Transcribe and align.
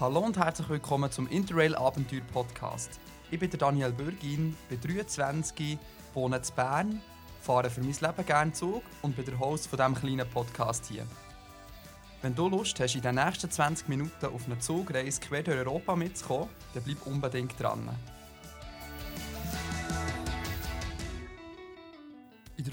Hallo 0.00 0.18
und 0.18 0.36
herzlich 0.36 0.68
willkommen 0.68 1.08
zum 1.12 1.28
Interrail 1.28 1.76
Abenteuer 1.76 2.20
Podcast. 2.32 2.98
Ich 3.30 3.38
bin 3.38 3.48
Daniel 3.48 3.92
Bürgin, 3.92 4.56
bin 4.68 4.80
23, 4.80 5.78
wohne 6.14 6.38
in 6.38 6.42
Bern, 6.56 7.00
fahre 7.40 7.70
für 7.70 7.80
mein 7.80 7.92
Leben 7.92 8.26
gerne 8.26 8.52
Zug 8.52 8.82
und 9.02 9.14
bin 9.14 9.24
der 9.24 9.38
Host 9.38 9.68
von 9.68 9.78
diesem 9.78 9.94
kleinen 9.94 10.28
Podcast 10.28 10.86
hier. 10.86 11.06
Wenn 12.22 12.34
du 12.34 12.48
Lust 12.48 12.80
hast, 12.80 12.96
in 12.96 13.02
den 13.02 13.14
nächsten 13.14 13.48
20 13.48 13.86
Minuten 13.86 14.26
auf 14.26 14.46
eine 14.46 14.58
Zugreise 14.58 15.20
quer 15.20 15.44
durch 15.44 15.58
Europa 15.58 15.94
mitzukommen, 15.94 16.48
dann 16.74 16.82
bleib 16.82 17.06
unbedingt 17.06 17.60
dran. 17.60 17.88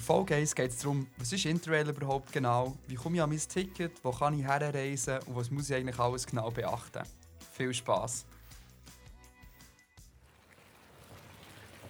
In 0.02 0.08
der 0.08 0.16
Folge 0.16 0.34
1 0.34 0.56
geht 0.56 0.72
es 0.72 0.80
darum, 0.80 1.06
was 1.18 1.32
ist 1.32 1.46
Interrail 1.46 1.88
überhaupt 1.88 2.34
genau, 2.34 2.76
wie 2.88 2.96
komme 2.96 3.18
ich 3.18 3.22
an 3.22 3.30
mein 3.30 3.38
Ticket, 3.38 4.04
wo 4.04 4.10
kann 4.10 4.34
ich 4.34 4.44
herreisen 4.44 5.20
und 5.28 5.36
was 5.36 5.52
muss 5.52 5.70
ich 5.70 5.76
eigentlich 5.76 6.00
alles 6.00 6.26
genau 6.26 6.50
beachten. 6.50 7.04
Viel 7.54 7.72
Spass! 7.72 8.26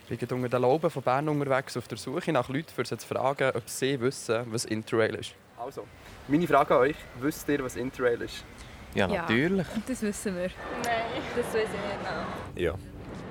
Ich 0.09 0.19
bin 0.19 0.29
unter 0.29 0.49
den 0.49 0.61
Lauben 0.61 0.89
von 0.89 1.01
Bern 1.01 1.29
unterwegs 1.29 1.77
auf 1.77 1.87
der 1.87 1.97
Suche 1.97 2.33
nach 2.33 2.49
Leuten, 2.49 2.73
um 2.77 2.83
sie 2.83 2.97
zu 2.97 3.07
fragen, 3.07 3.55
ob 3.55 3.69
sie 3.69 3.97
wissen, 4.01 4.45
was 4.47 4.65
Interrail 4.65 5.15
ist. 5.15 5.33
Also, 5.57 5.87
meine 6.27 6.45
Frage 6.45 6.75
an 6.75 6.81
euch, 6.81 6.97
wisst 7.21 7.47
ihr, 7.47 7.63
was 7.63 7.77
Interrail 7.77 8.21
ist? 8.23 8.43
Ja, 8.93 9.07
natürlich. 9.07 9.67
Ja, 9.67 9.81
das 9.87 10.01
wissen 10.01 10.35
wir. 10.35 10.49
Nein, 10.83 11.21
das 11.33 11.45
weiß 11.45 11.63
ich 11.63 11.69
nicht. 11.69 12.03
Nein. 12.03 12.25
Ja. 12.57 12.75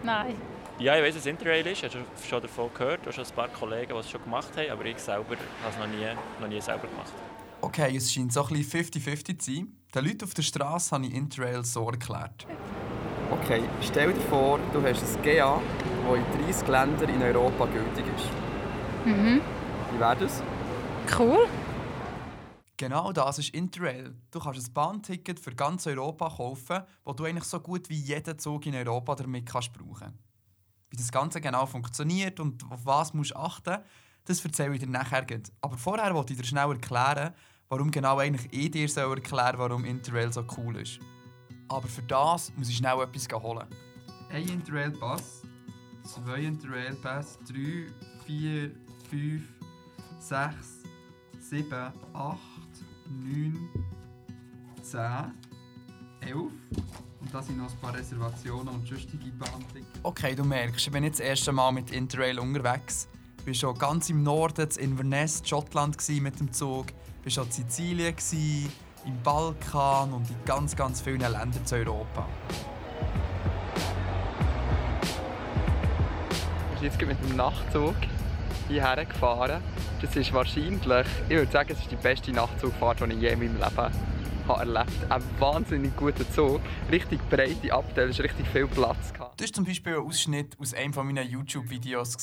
Nein. 0.03 0.37
Ja, 0.81 0.97
ich 0.97 1.03
weiß, 1.03 1.17
was 1.17 1.27
Interrail 1.27 1.67
ist. 1.67 1.85
Ich 1.85 1.95
habe 1.95 2.07
schon 2.27 2.41
davon 2.41 2.71
gehört. 2.73 3.01
Ich 3.01 3.07
habe 3.09 3.13
schon 3.13 3.25
ein 3.27 3.35
paar 3.35 3.49
Kollegen, 3.49 3.93
die 3.93 3.99
es 3.99 4.09
schon 4.09 4.23
gemacht 4.25 4.57
haben. 4.57 4.71
Aber 4.71 4.87
ich 4.87 4.97
selber 4.97 5.37
habe 5.37 5.37
es 5.69 5.77
noch 5.77 5.87
nie, 5.87 6.07
noch 6.41 6.49
nie 6.49 6.59
selber 6.59 6.89
gemacht. 6.89 7.13
Okay, 7.61 7.95
es 7.95 8.11
scheint 8.11 8.33
so 8.33 8.43
ein 8.47 8.55
bisschen 8.55 8.87
50-50 8.87 9.39
zu 9.39 9.53
sein. 9.53 9.77
Den 9.95 10.05
Leuten 10.07 10.25
auf 10.25 10.33
der 10.33 10.43
Straße 10.43 10.95
habe 10.95 11.05
ich 11.05 11.15
Interrail 11.15 11.63
so 11.67 11.87
erklärt. 11.87 12.47
Okay, 13.31 13.63
stell 13.83 14.15
dir 14.15 14.21
vor, 14.23 14.59
du 14.73 14.83
hast 14.83 15.03
ein 15.03 15.23
GA, 15.23 15.61
das 16.09 16.17
in 16.17 16.47
30 16.47 16.69
Ländern 16.69 17.09
in 17.11 17.23
Europa 17.23 17.67
gültig 17.67 18.05
ist. 18.17 19.05
Mhm. 19.05 19.43
Wie 19.93 20.01
wäre 20.01 20.17
das? 20.17 20.43
Cool. 21.19 21.47
Genau 22.79 23.13
das 23.13 23.39
ist 23.39 23.55
Interrail. 23.55 24.15
Du 24.31 24.41
kannst 24.41 24.67
ein 24.67 24.73
Bahnticket 24.73 25.39
für 25.41 25.55
ganz 25.55 25.87
Europa 25.87 26.31
kaufen, 26.31 26.85
wo 27.05 27.13
du 27.13 27.25
eigentlich 27.25 27.45
so 27.45 27.61
gut 27.61 27.91
wie 27.91 28.01
jeden 28.01 28.39
Zug 28.39 28.65
in 28.65 28.75
Europa 28.75 29.17
damit 29.17 29.45
kannst 29.45 29.75
brauchen 29.75 30.19
Wie 30.91 30.97
das 30.97 31.13
Ganze 31.13 31.41
genau 31.41 31.67
funktioniert 31.67 32.41
und 32.41 32.65
auf 32.71 32.85
was 32.85 33.15
musst 33.15 33.31
du 33.31 33.37
achten 33.37 33.79
das 34.25 34.45
erzähle 34.45 34.75
ich 34.75 34.81
dir 34.81 34.87
nachher. 34.87 35.27
Aber 35.61 35.77
vorher 35.77 36.15
wollte 36.15 36.33
ich 36.33 36.39
dir 36.39 36.47
schnell 36.47 36.71
erklären, 36.71 37.35
warum 37.69 37.91
genau 37.91 38.19
eigentlich 38.19 38.53
ich 38.53 38.71
dir 38.71 38.89
soll 38.89 39.17
erklären 39.17 39.59
warum 39.59 39.85
Interrail 39.85 40.33
so 40.33 40.45
cool 40.57 40.77
ist. 40.77 41.01
Aber 41.69 41.89
für 41.89 42.03
das 42.03 42.53
muss 42.57 42.69
ich 42.69 42.77
schnell 42.77 43.01
etwas 43.01 43.29
holen. 43.43 43.67
Ein 44.31 44.49
Interrail-Pass, 44.49 45.43
zwei 46.05 46.43
Interrail-Pass, 46.43 47.39
drei, 47.49 47.87
vier, 48.27 48.71
fünf, 49.09 49.43
sechs, 50.19 50.83
sieben, 51.39 51.93
acht, 52.13 52.41
neun, 53.09 53.69
zehn, 54.83 55.33
elf. 56.21 56.53
Und 57.21 57.35
da 57.35 57.43
sind 57.43 57.59
noch 57.59 57.71
ein 57.71 57.77
paar 57.79 57.95
Reservationen 57.95 58.69
und 58.69 58.89
sonstige 58.89 59.31
Bahntickets. 59.39 60.01
Okay, 60.03 60.35
du 60.35 60.43
merkst, 60.43 60.87
ich 60.87 60.93
bin 60.93 61.05
jetzt 61.05 61.21
das 61.21 61.27
erste 61.27 61.53
Mal 61.53 61.71
mit 61.71 61.91
Interrail 61.91 62.39
unterwegs. 62.39 63.09
Ich 63.41 63.47
war 63.47 63.55
schon 63.55 63.79
ganz 63.79 64.09
im 64.09 64.23
Norden, 64.23 64.69
in 64.79 64.93
Inverness, 64.93 65.43
Schottland 65.45 65.97
mit 66.21 66.41
dem 66.41 66.51
Zug. 66.53 66.87
Ich 67.25 67.37
war 67.37 67.45
schon 67.45 67.47
in 67.47 67.69
Sizilien, 67.69 68.15
im 69.05 69.23
Balkan 69.23 70.13
und 70.13 70.29
in 70.31 70.37
ganz, 70.47 70.75
ganz 70.75 71.01
vielen 71.01 71.21
Ländern 71.21 71.65
zu 71.65 71.75
Europa. 71.77 72.27
Ich 76.75 76.81
bin 76.81 76.91
jetzt 76.91 77.01
mit 77.07 77.31
dem 77.31 77.37
Nachtzug 77.37 77.97
hierher 78.69 79.05
gefahren. 79.05 79.63
Das 80.01 80.17
ist 80.17 80.33
wahrscheinlich, 80.33 80.81
ich 80.81 81.37
würde 81.37 81.53
sagen, 81.53 81.73
es 81.73 81.81
ist 81.81 81.91
die 81.91 81.97
beste 81.97 82.33
Nachtzugfahrt, 82.33 83.01
die 83.01 83.13
ich 83.13 83.21
je 83.21 83.29
in 83.33 83.39
meinem 83.39 83.57
Leben 83.57 83.93
habe 84.51 84.75
erlebt. 84.75 85.11
Ein 85.11 85.23
wahnsinnig 85.39 85.97
guter 85.97 86.31
Zug, 86.31 86.61
richtig 86.91 87.21
breite 87.31 87.73
Abteile, 87.73 88.11
richtig 88.11 88.47
viel 88.49 88.67
Platz. 88.67 89.13
Gehabt. 89.13 89.41
Das 89.41 89.49
war 89.49 89.53
zum 89.55 89.65
Beispiel 89.65 89.95
ein 89.95 90.03
Ausschnitt 90.03 90.57
aus 90.61 90.75
einem 90.75 90.95
meiner 90.95 91.23
YouTube-Videos. 91.23 92.17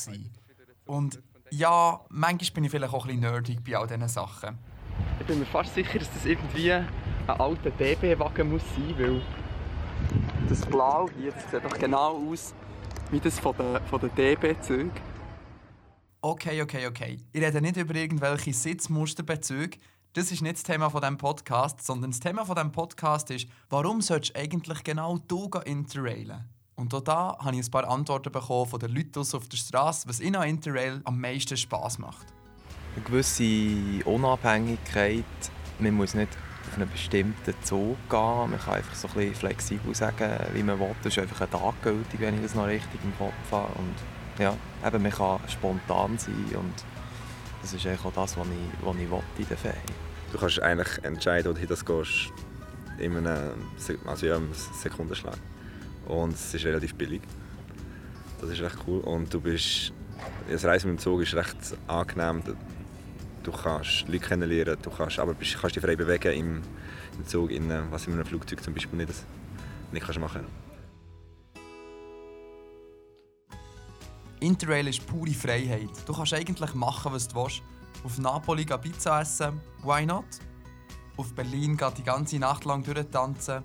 Und 0.86 1.20
ja, 1.50 2.00
manchmal 2.10 2.54
bin 2.54 2.64
ich 2.64 2.70
vielleicht 2.70 2.92
auch 2.92 3.06
ein 3.06 3.20
bisschen 3.20 3.32
nerdig 3.32 3.64
bei 3.64 3.76
all 3.76 3.86
diesen 3.86 4.08
Sachen. 4.08 4.58
Ich 5.20 5.26
bin 5.26 5.38
mir 5.38 5.46
fast 5.46 5.74
sicher, 5.74 5.98
dass 5.98 6.12
das 6.12 6.24
irgendwie 6.26 6.72
ein 6.72 6.86
alter 7.26 7.70
DB-Wagen 7.70 8.50
muss 8.50 8.62
sein, 8.74 8.94
weil 8.98 9.22
das 10.48 10.64
Blau 10.66 11.08
hier, 11.18 11.32
das 11.32 11.50
sieht 11.50 11.64
doch 11.64 11.78
genau 11.78 12.30
aus 12.30 12.54
wie 13.10 13.20
das 13.20 13.38
von 13.38 13.56
den, 13.56 13.82
von 13.86 14.00
den 14.00 14.14
DB-Zügen. 14.14 14.90
Okay, 16.20 16.62
okay, 16.62 16.86
okay. 16.86 17.18
Ich 17.32 17.40
rede 17.40 17.60
nicht 17.60 17.76
über 17.76 17.94
irgendwelche 17.94 18.52
Sitzmusterbezüge. 18.52 19.78
Das 20.14 20.32
ist 20.32 20.40
nicht 20.40 20.56
das 20.56 20.62
Thema 20.62 20.88
von 20.88 21.02
diesem 21.02 21.18
Podcast, 21.18 21.84
sondern 21.84 22.12
das 22.12 22.20
Thema 22.20 22.46
von 22.46 22.54
diesem 22.56 22.72
Podcast 22.72 23.30
ist, 23.30 23.46
warum 23.68 24.00
sollst 24.00 24.30
du 24.30 24.40
eigentlich 24.40 24.82
genau 24.82 25.18
du 25.18 25.50
interrailen? 25.66 26.48
Und 26.76 26.94
auch 26.94 27.02
da 27.02 27.36
habe 27.38 27.56
ich 27.56 27.66
ein 27.66 27.70
paar 27.70 27.86
Antworten 27.86 28.32
bekommen 28.32 28.70
von 28.70 28.80
den 28.80 28.94
Leuten 28.94 29.18
auf 29.18 29.48
der 29.48 29.56
Straße, 29.58 30.08
was 30.08 30.20
ihnen 30.20 30.36
an 30.36 30.48
Interrail 30.48 31.02
am 31.04 31.20
meisten 31.20 31.58
Spass 31.58 31.98
macht. 31.98 32.26
Eine 32.96 33.04
gewisse 33.04 34.02
Unabhängigkeit. 34.06 35.24
Man 35.78 35.94
muss 35.94 36.14
nicht 36.14 36.30
auf 36.68 36.78
einen 36.78 36.90
bestimmten 36.90 37.54
Zug 37.62 37.98
gehen. 38.08 38.50
Man 38.50 38.58
kann 38.58 38.74
einfach 38.74 38.94
so 38.94 39.08
ein 39.08 39.14
bisschen 39.14 39.34
flexibel 39.34 39.94
sagen, 39.94 40.38
wie 40.54 40.62
man 40.62 40.80
will. 40.80 40.96
Das 41.02 41.12
ist 41.12 41.22
einfach 41.22 41.42
ein 41.42 41.50
Tag 41.50 41.82
gültig, 41.82 42.18
wenn 42.20 42.34
ich 42.36 42.42
das 42.42 42.54
noch 42.54 42.66
richtig 42.66 42.98
im 43.04 43.16
Kopf 43.18 43.52
habe. 43.52 43.74
Und 43.74 43.94
ja, 44.38 44.54
eben, 44.86 45.02
man 45.02 45.12
kann 45.12 45.38
spontan 45.48 46.16
sein 46.16 46.46
und 46.54 46.84
das 47.62 47.72
ist 47.72 47.86
eigentlich 47.86 48.04
auch 48.04 48.12
das, 48.12 48.36
was 48.36 48.46
ich, 48.46 48.86
was 48.86 48.96
ich 48.96 49.10
will 49.10 49.22
in 49.38 49.48
der 49.48 49.56
Ferien. 49.56 49.82
Du 50.32 50.38
kannst 50.38 50.60
eigentlich 50.60 51.04
entscheiden, 51.04 51.54
wohin 51.54 51.68
du 51.68 51.74
gehst, 51.74 52.32
in 52.98 53.16
einem, 53.16 53.52
also 54.06 54.26
in 54.26 54.32
einem 54.32 54.48
Sekundenschlag. 54.52 55.38
Und 56.06 56.34
es 56.34 56.54
ist 56.54 56.64
relativ 56.64 56.94
billig. 56.94 57.22
Das 58.40 58.50
ist 58.50 58.60
recht 58.60 58.76
cool. 58.86 59.00
Und 59.00 59.32
du 59.32 59.40
bist, 59.40 59.92
das 60.50 60.64
Reisen 60.64 60.90
mit 60.90 61.00
dem 61.00 61.02
Zug 61.02 61.22
ist 61.22 61.34
recht 61.34 61.56
angenehm. 61.86 62.42
Du 63.42 63.52
kannst 63.52 64.08
Leute 64.08 64.20
kennenlernen, 64.20 64.76
du 64.82 64.90
kannst, 64.90 65.18
aber 65.18 65.34
bist, 65.34 65.58
kannst 65.60 65.76
dich 65.76 65.82
frei 65.82 65.96
bewegen 65.96 66.32
im, 66.32 66.62
im 67.18 67.26
Zug, 67.26 67.50
in, 67.50 67.70
was 67.90 68.06
in 68.06 68.14
einem 68.14 68.26
Flugzeug 68.26 68.62
zum 68.62 68.74
Beispiel 68.74 68.98
nicht, 68.98 69.12
nicht 69.92 70.04
kannst 70.04 70.20
machen 70.20 70.67
Interrail 74.40 74.86
ist 74.86 75.04
pure 75.06 75.32
Freiheit. 75.32 75.90
Du 76.06 76.12
kannst 76.12 76.32
eigentlich 76.32 76.74
machen, 76.74 77.12
was 77.12 77.26
du 77.26 77.36
willst. 77.36 77.62
Auf 78.04 78.18
Napoli 78.18 78.64
Pizza 78.64 79.20
essen, 79.20 79.60
why 79.82 80.06
not? 80.06 80.24
Auf 81.16 81.34
Berlin 81.34 81.76
die 81.96 82.04
ganze 82.04 82.38
Nacht 82.38 82.64
lang 82.64 82.84
durchtanzen, 82.84 83.64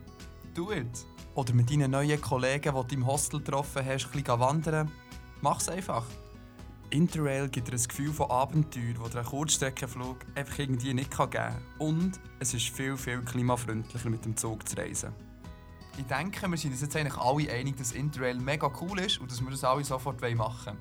do 0.55 0.71
it! 0.71 1.05
Oder 1.35 1.53
mit 1.53 1.69
deinen 1.69 1.91
neuen 1.91 2.19
Kollegen, 2.19 2.75
die 2.75 2.87
du 2.87 2.95
im 2.95 3.05
Hostel 3.05 3.39
getroffen 3.39 3.85
hast, 3.85 4.05
ein 4.05 4.11
bisschen 4.11 4.39
wandern. 4.39 4.91
Mach's 5.41 5.69
einfach. 5.69 6.05
Interrail 6.89 7.49
gibt 7.49 7.67
dir 7.67 7.73
ein 7.73 7.83
Gefühl 7.83 8.11
von 8.11 8.29
Abenteuer, 8.29 8.93
das 9.01 9.11
dir 9.11 9.19
einen 9.19 9.27
Kurzstreckenflug 9.27 10.17
einfach 10.35 10.59
irgendwie 10.59 10.93
nicht 10.93 11.15
geben 11.15 11.29
kann. 11.29 11.61
Und 11.79 12.19
es 12.39 12.53
ist 12.53 12.69
viel, 12.69 12.97
viel 12.97 13.21
klimafreundlicher, 13.21 14.09
mit 14.09 14.25
dem 14.25 14.37
Zug 14.37 14.67
zu 14.67 14.77
reisen. 14.77 15.13
Ich 15.95 16.05
denke, 16.05 16.49
wir 16.49 16.57
sind 16.57 16.71
uns 16.71 16.81
jetzt 16.81 16.95
eigentlich 16.95 17.17
alle 17.17 17.51
einig, 17.51 17.77
dass 17.77 17.91
Interrail 17.91 18.39
mega 18.39 18.71
cool 18.81 18.99
ist 18.99 19.19
und 19.19 19.31
dass 19.31 19.41
wir 19.41 19.51
das 19.51 19.63
alle 19.63 19.83
sofort 19.83 20.19
machen 20.21 20.37
wollen. 20.37 20.77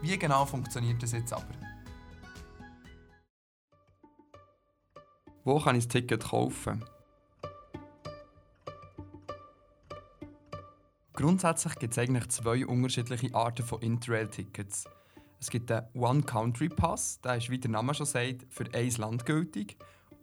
Wie 0.00 0.18
genau 0.18 0.46
funktioniert 0.46 1.02
das 1.02 1.12
jetzt 1.12 1.32
aber? 1.34 1.44
Wo 5.44 5.60
kann 5.60 5.76
ich 5.76 5.84
das 5.84 5.92
Ticket 5.92 6.24
kaufen? 6.24 6.82
Grundsätzlich 11.12 11.74
gibt 11.76 11.92
es 11.92 11.98
eigentlich 11.98 12.28
zwei 12.28 12.66
unterschiedliche 12.66 13.34
Arten 13.34 13.66
von 13.66 13.82
Interrail-Tickets. 13.82 14.84
Es 15.40 15.50
gibt 15.50 15.68
den 15.68 15.82
One 15.94 16.22
Country 16.22 16.68
Pass, 16.68 17.20
der 17.20 17.36
ist, 17.36 17.50
wie 17.50 17.58
der 17.58 17.70
Name 17.70 17.92
schon 17.92 18.06
sagt, 18.06 18.46
für 18.48 18.64
ein 18.72 18.90
Land 18.92 19.26
gültig. 19.26 19.76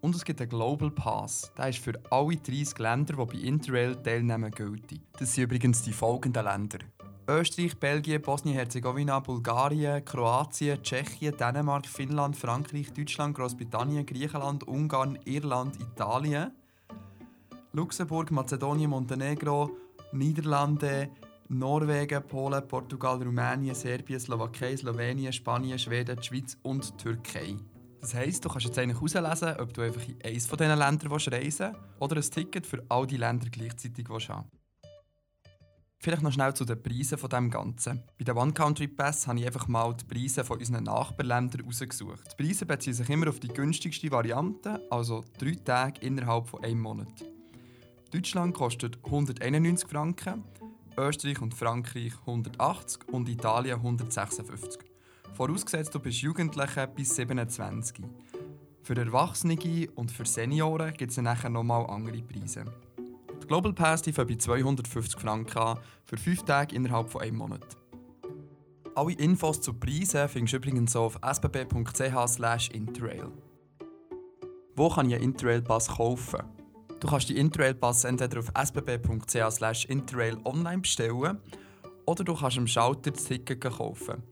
Und 0.05 0.15
es 0.15 0.23
gibt 0.23 0.39
den 0.39 0.49
Global 0.49 0.91
Pass, 0.91 1.51
der 1.57 1.69
ist 1.69 1.79
für 1.79 1.99
alle 2.11 2.35
30 2.35 2.77
Länder, 2.77 3.15
die 3.15 3.25
bei 3.25 3.43
Interrail 3.43 3.95
teilnehmen, 3.95 4.51
gültig. 4.51 5.01
Das 5.17 5.33
sind 5.33 5.45
übrigens 5.45 5.81
die 5.81 5.93
folgenden 5.93 6.45
Länder. 6.45 6.77
Österreich, 7.27 7.75
Belgien, 7.79 8.21
Bosnien-Herzegowina, 8.21 9.19
Bulgarien, 9.21 10.05
Kroatien, 10.05 10.83
Tschechien, 10.83 11.35
Dänemark, 11.35 11.87
Finnland, 11.87 12.37
Frankreich, 12.37 12.93
Deutschland, 12.93 13.35
Großbritannien, 13.35 14.05
Griechenland, 14.05 14.67
Ungarn, 14.67 15.17
Irland, 15.25 15.75
Italien, 15.81 16.51
Luxemburg, 17.73 18.29
Mazedonien, 18.29 18.91
Montenegro, 18.91 19.71
Niederlande, 20.11 21.09
Norwegen, 21.49 22.21
Polen, 22.27 22.67
Portugal, 22.67 23.23
Rumänien, 23.23 23.73
Serbien, 23.73 24.19
Slowakei, 24.19 24.77
Slowenien, 24.77 25.33
Spanien, 25.33 25.79
Schweden, 25.79 26.21
Schweiz 26.21 26.59
und 26.61 26.95
Türkei. 26.95 27.55
Das 28.05 28.13
heisst, 28.13 28.45
du 28.45 28.49
kannst 28.49 28.67
jetzt 28.67 28.77
eigentlich 28.77 29.01
herauslesen, 29.01 29.59
ob 29.59 29.73
du 29.73 29.81
einfach 29.81 30.07
in 30.07 30.21
eines 30.23 30.45
von 30.45 30.59
diesen 30.59 30.77
Ländern 30.77 31.11
reisen 31.11 31.73
willst 31.73 31.99
oder 31.99 32.15
ein 32.17 32.21
Ticket 32.21 32.67
für 32.67 32.83
all 32.87 33.07
die 33.07 33.17
Länder 33.17 33.47
gleichzeitig 33.49 34.07
haben 34.07 34.45
Vielleicht 35.97 36.21
noch 36.21 36.31
schnell 36.31 36.53
zu 36.53 36.65
den 36.65 36.83
Preisen 36.83 37.17
von 37.17 37.31
dem 37.31 37.49
Ganzen. 37.49 38.03
Bei 38.19 38.23
den 38.23 38.37
One 38.37 38.53
Country 38.53 38.87
Pass 38.87 39.25
habe 39.25 39.39
ich 39.39 39.47
einfach 39.47 39.67
mal 39.67 39.91
die 39.95 40.05
Preise 40.05 40.43
von 40.43 40.59
unseren 40.59 40.83
Nachbarländern 40.83 41.61
rausgesucht. 41.61 42.35
Die 42.37 42.43
Preise 42.43 42.67
beziehen 42.67 42.93
sich 42.93 43.09
immer 43.09 43.27
auf 43.27 43.39
die 43.39 43.47
günstigste 43.47 44.11
Variante, 44.11 44.79
also 44.91 45.25
drei 45.39 45.55
Tage 45.55 46.01
innerhalb 46.01 46.47
von 46.47 46.63
einem 46.63 46.81
Monat. 46.81 47.25
Deutschland 48.11 48.53
kostet 48.53 49.03
191 49.03 49.89
Franken, 49.89 50.43
Österreich 50.95 51.41
und 51.41 51.55
Frankreich 51.55 52.13
180 52.27 53.09
und 53.11 53.27
Italien 53.29 53.77
156. 53.77 54.94
Vorausgesetzt, 55.35 55.93
du 55.93 55.99
bist 55.99 56.21
Jugendliche 56.21 56.87
bis 56.87 57.13
27. 57.13 58.05
Für 58.83 58.95
Erwachsene 58.95 59.57
und 59.95 60.09
für 60.09 60.25
Senioren 60.25 60.93
gibt 60.93 61.11
es 61.11 61.17
nachher 61.17 61.49
nochmal 61.49 61.85
andere 61.87 62.21
Preise. 62.21 62.63
Die 63.43 63.45
Global 63.45 63.73
Pass 63.73 64.01
die 64.01 64.13
bei 64.13 64.23
250 64.23 65.19
Franken 65.19 65.57
an, 65.57 65.79
für 66.05 66.15
5 66.15 66.43
Tage 66.43 66.73
innerhalb 66.73 67.09
von 67.09 67.21
einem 67.21 67.35
Monat. 67.35 67.75
Alle 68.95 69.11
Infos 69.11 69.59
zu 69.59 69.73
Preisen 69.73 70.29
findest 70.29 70.53
du 70.53 70.57
übrigens 70.57 70.95
auf 70.95 71.19
sbb.ch 71.21 72.69
interrail. 72.71 73.27
Wo 74.77 74.87
kann 74.87 75.09
ich 75.09 75.15
einen 75.15 75.23
Interrail-Pass 75.25 75.89
kaufen? 75.89 76.43
Du 77.01 77.09
kannst 77.09 77.27
die 77.27 77.37
Interrail-Pass 77.37 78.05
entweder 78.05 78.39
auf 78.39 78.51
sbb.ch 78.55 79.85
interrail 79.89 80.37
online 80.45 80.79
bestellen 80.79 81.39
oder 82.05 82.23
du 82.23 82.35
kannst 82.35 82.57
am 82.57 82.67
Schalter 82.67 83.11
das 83.11 83.25
Ticket 83.25 83.59
kaufen. 83.59 84.23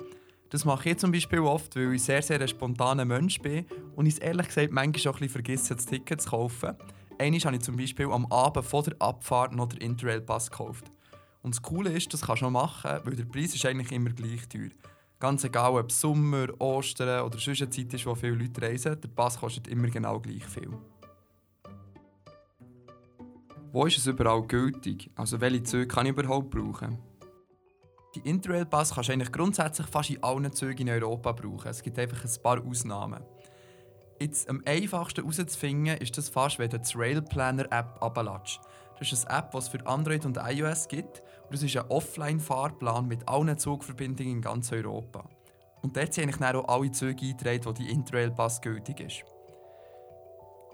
Das 0.53 0.65
mache 0.65 0.91
ich 0.91 0.97
zum 0.97 1.11
Beispiel 1.11 1.39
oft, 1.39 1.75
weil 1.75 1.95
ich 1.95 2.03
sehr, 2.03 2.21
sehr 2.21 2.39
ein 2.39 2.47
spontaner 2.47 3.05
Mensch 3.05 3.39
bin 3.39 3.65
und 3.95 4.05
ich 4.05 4.13
es 4.13 4.19
ehrlich 4.19 4.45
gesagt 4.45 4.71
manchmal 4.71 5.11
auch 5.11 5.17
ein 5.17 5.21
bisschen 5.21 5.29
vergesse, 5.29 5.75
das 5.75 5.87
Ticket 5.87 6.21
zu 6.21 6.29
kaufen. 6.29 6.77
Einmal 7.17 7.39
habe 7.39 7.55
ich 7.55 7.63
zum 7.63 7.75
Beispiel 7.75 8.05
am 8.11 8.27
Abend 8.27 8.63
vor 8.63 8.83
der 8.83 8.95
Abfahrt 8.99 9.55
noch 9.55 9.69
den 9.69 9.79
Interrail-Pass 9.79 10.51
gekauft. 10.51 10.91
Und 11.41 11.55
das 11.55 11.61
Coole 11.63 11.89
ist, 11.89 12.13
das 12.13 12.21
kannst 12.21 12.43
du 12.43 12.45
noch 12.45 12.51
machen, 12.51 12.99
weil 13.03 13.15
der 13.15 13.25
Preis 13.25 13.55
ist 13.55 13.65
eigentlich 13.65 13.91
immer 13.91 14.11
gleich 14.11 14.47
teuer. 14.47 14.69
Ganz 15.19 15.43
egal, 15.43 15.71
ob 15.71 15.91
Sommer, 15.91 16.45
Ostern 16.61 17.25
oder 17.25 17.39
sonst 17.39 17.63
eine 17.63 17.71
Zeit 17.71 17.91
ist, 17.91 18.05
wo 18.05 18.13
viele 18.13 18.35
Leute 18.35 18.61
reisen, 18.61 19.01
der 19.01 19.09
Pass 19.09 19.39
kostet 19.39 19.67
immer 19.67 19.87
genau 19.87 20.19
gleich 20.19 20.45
viel. 20.45 20.69
Wo 23.71 23.87
ist 23.87 23.97
es 23.97 24.05
überall 24.05 24.43
gültig? 24.43 25.09
Also 25.15 25.41
welche 25.41 25.63
Züge 25.63 25.87
kann 25.87 26.05
ich 26.05 26.11
überhaupt 26.11 26.51
brauchen? 26.51 26.99
Die 28.15 28.19
Interrail-Pass 28.19 28.93
kannst 28.93 29.09
du 29.09 29.13
eigentlich 29.13 29.31
grundsätzlich 29.31 29.87
fast 29.87 30.11
in 30.11 30.23
allen 30.23 30.53
Zügen 30.53 30.87
in 30.87 30.93
Europa 30.93 31.31
brauchen. 31.31 31.69
Es 31.69 31.81
gibt 31.81 31.97
einfach 31.97 32.23
ein 32.23 32.43
paar 32.43 32.63
Ausnahmen. 32.63 33.23
Jetzt 34.19 34.47
am 34.49 34.61
einfachsten 34.65 35.21
herauszufinden 35.21 35.97
ist 35.97 36.17
das 36.17 36.29
fast, 36.29 36.59
wenn 36.59 36.69
du 36.69 36.79
die 36.79 36.97
Rail 36.97 37.21
Planner 37.21 37.65
App 37.71 38.01
abladest. 38.01 38.59
Das 38.99 39.11
ist 39.11 39.27
eine 39.27 39.39
App, 39.39 39.51
die 39.51 39.57
es 39.57 39.67
für 39.67 39.85
Android 39.87 40.25
und 40.25 40.37
iOS 40.37 40.87
gibt. 40.87 41.23
Und 41.45 41.53
das 41.53 41.63
ist 41.63 41.75
ein 41.75 41.89
Offline-Fahrplan 41.89 43.07
mit 43.07 43.27
allen 43.27 43.57
Zugverbindungen 43.57 44.33
in 44.33 44.41
ganz 44.41 44.71
Europa. 44.71 45.27
Und 45.81 45.97
dort 45.97 46.13
sind 46.13 46.25
eigentlich 46.25 46.55
auch 46.55 46.67
alle 46.67 46.91
Züge 46.91 47.25
eingetragen, 47.25 47.65
wo 47.65 47.71
die 47.71 47.89
Interrail-Pass 47.89 48.61
gültig 48.61 48.99
ist. 48.99 49.23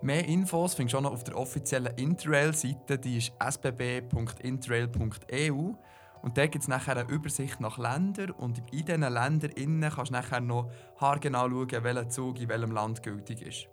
Mehr 0.02 0.26
Infos 0.26 0.76
findest 0.76 0.94
du 0.94 0.98
auch 0.98 1.04
noch 1.04 1.14
auf 1.14 1.24
der 1.24 1.38
offiziellen 1.38 1.96
Interrail-Seite, 1.98 3.00
die 3.00 3.18
ist 3.18 3.32
sbb.interrail.eu. 3.40 5.74
Und 6.22 6.38
da 6.38 6.48
gibt 6.48 6.64
es 6.64 6.68
nachher 6.68 6.98
eine 6.98 7.10
Übersicht 7.10 7.60
nach 7.60 7.78
Ländern 7.78 8.32
und 8.32 8.60
in 8.72 8.86
diesen 8.86 9.02
Ländern 9.02 9.52
innen 9.52 9.90
kannst 9.90 10.12
du 10.12 10.14
nachher 10.14 10.42
noch 10.42 10.70
haargenau 11.00 11.50
schauen, 11.50 11.84
welcher 11.84 12.10
Zug 12.10 12.40
in 12.40 12.50
welchem 12.50 12.72
Land 12.72 13.04
gültig 13.04 13.42
ist. 13.42 13.68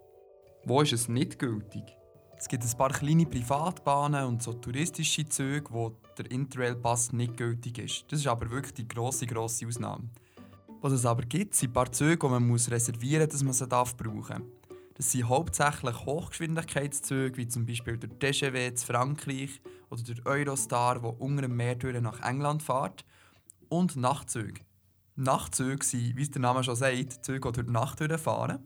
Wo 0.64 0.81
ist 0.81 0.93
es 0.93 1.08
nicht 1.08 1.38
gültig? 1.38 1.84
Es 2.38 2.48
gibt 2.48 2.64
ein 2.64 2.76
paar 2.76 2.90
kleine 2.90 3.25
Privatbahnen 3.25 4.26
und 4.26 4.43
so 4.43 4.52
touristische 4.52 5.26
Züge, 5.26 5.70
wo 5.70 5.96
der 6.19 6.31
Interrail-Pass 6.31 7.12
nicht 7.12 7.37
gültig 7.37 7.78
ist. 7.78 8.04
Das 8.10 8.20
ist 8.20 8.26
aber 8.26 8.50
wirklich 8.50 8.75
die 8.75 8.87
grosse, 8.87 9.26
grosse 9.26 9.66
Ausnahme. 9.66 10.10
Was 10.82 10.92
es 10.92 11.06
aber 11.06 11.22
gibt, 11.22 11.54
sind 11.54 11.70
ein 11.70 11.72
paar 11.72 11.90
Züge, 11.90 12.19
die 12.19 12.28
man 12.28 12.50
reservieren 12.50 13.22
muss, 13.22 13.32
dass 13.32 13.42
man 13.42 13.52
sie 13.52 13.66
brauchen 13.66 14.28
darf. 14.28 14.42
Das 14.96 15.12
sind 15.12 15.28
hauptsächlich 15.28 16.06
Hochgeschwindigkeitszüge, 16.06 17.37
wie 17.37 17.48
zum 17.48 17.66
Beispiel 17.66 17.98
der 17.98 18.19
TGV 18.19 18.75
zu 18.75 18.87
Frankreich 18.87 19.60
oder 19.90 20.02
der 20.02 20.25
Eurostar, 20.25 21.00
der 21.00 21.20
unter 21.20 21.43
dem 21.43 21.54
Meer 21.54 21.76
nach 22.00 22.22
England 22.22 22.62
fährt. 22.62 23.04
Und 23.69 23.96
Nachtzüge. 23.96 24.62
Nachtzüge 25.14 25.84
sind, 25.84 26.16
wie 26.16 26.26
der 26.26 26.40
Name 26.40 26.64
schon 26.64 26.76
sagt, 26.76 27.26
Züge, 27.26 27.40
die 27.40 27.52
durch 27.52 27.66
die 27.66 27.72
Nacht 27.72 28.00
fahren. 28.20 28.60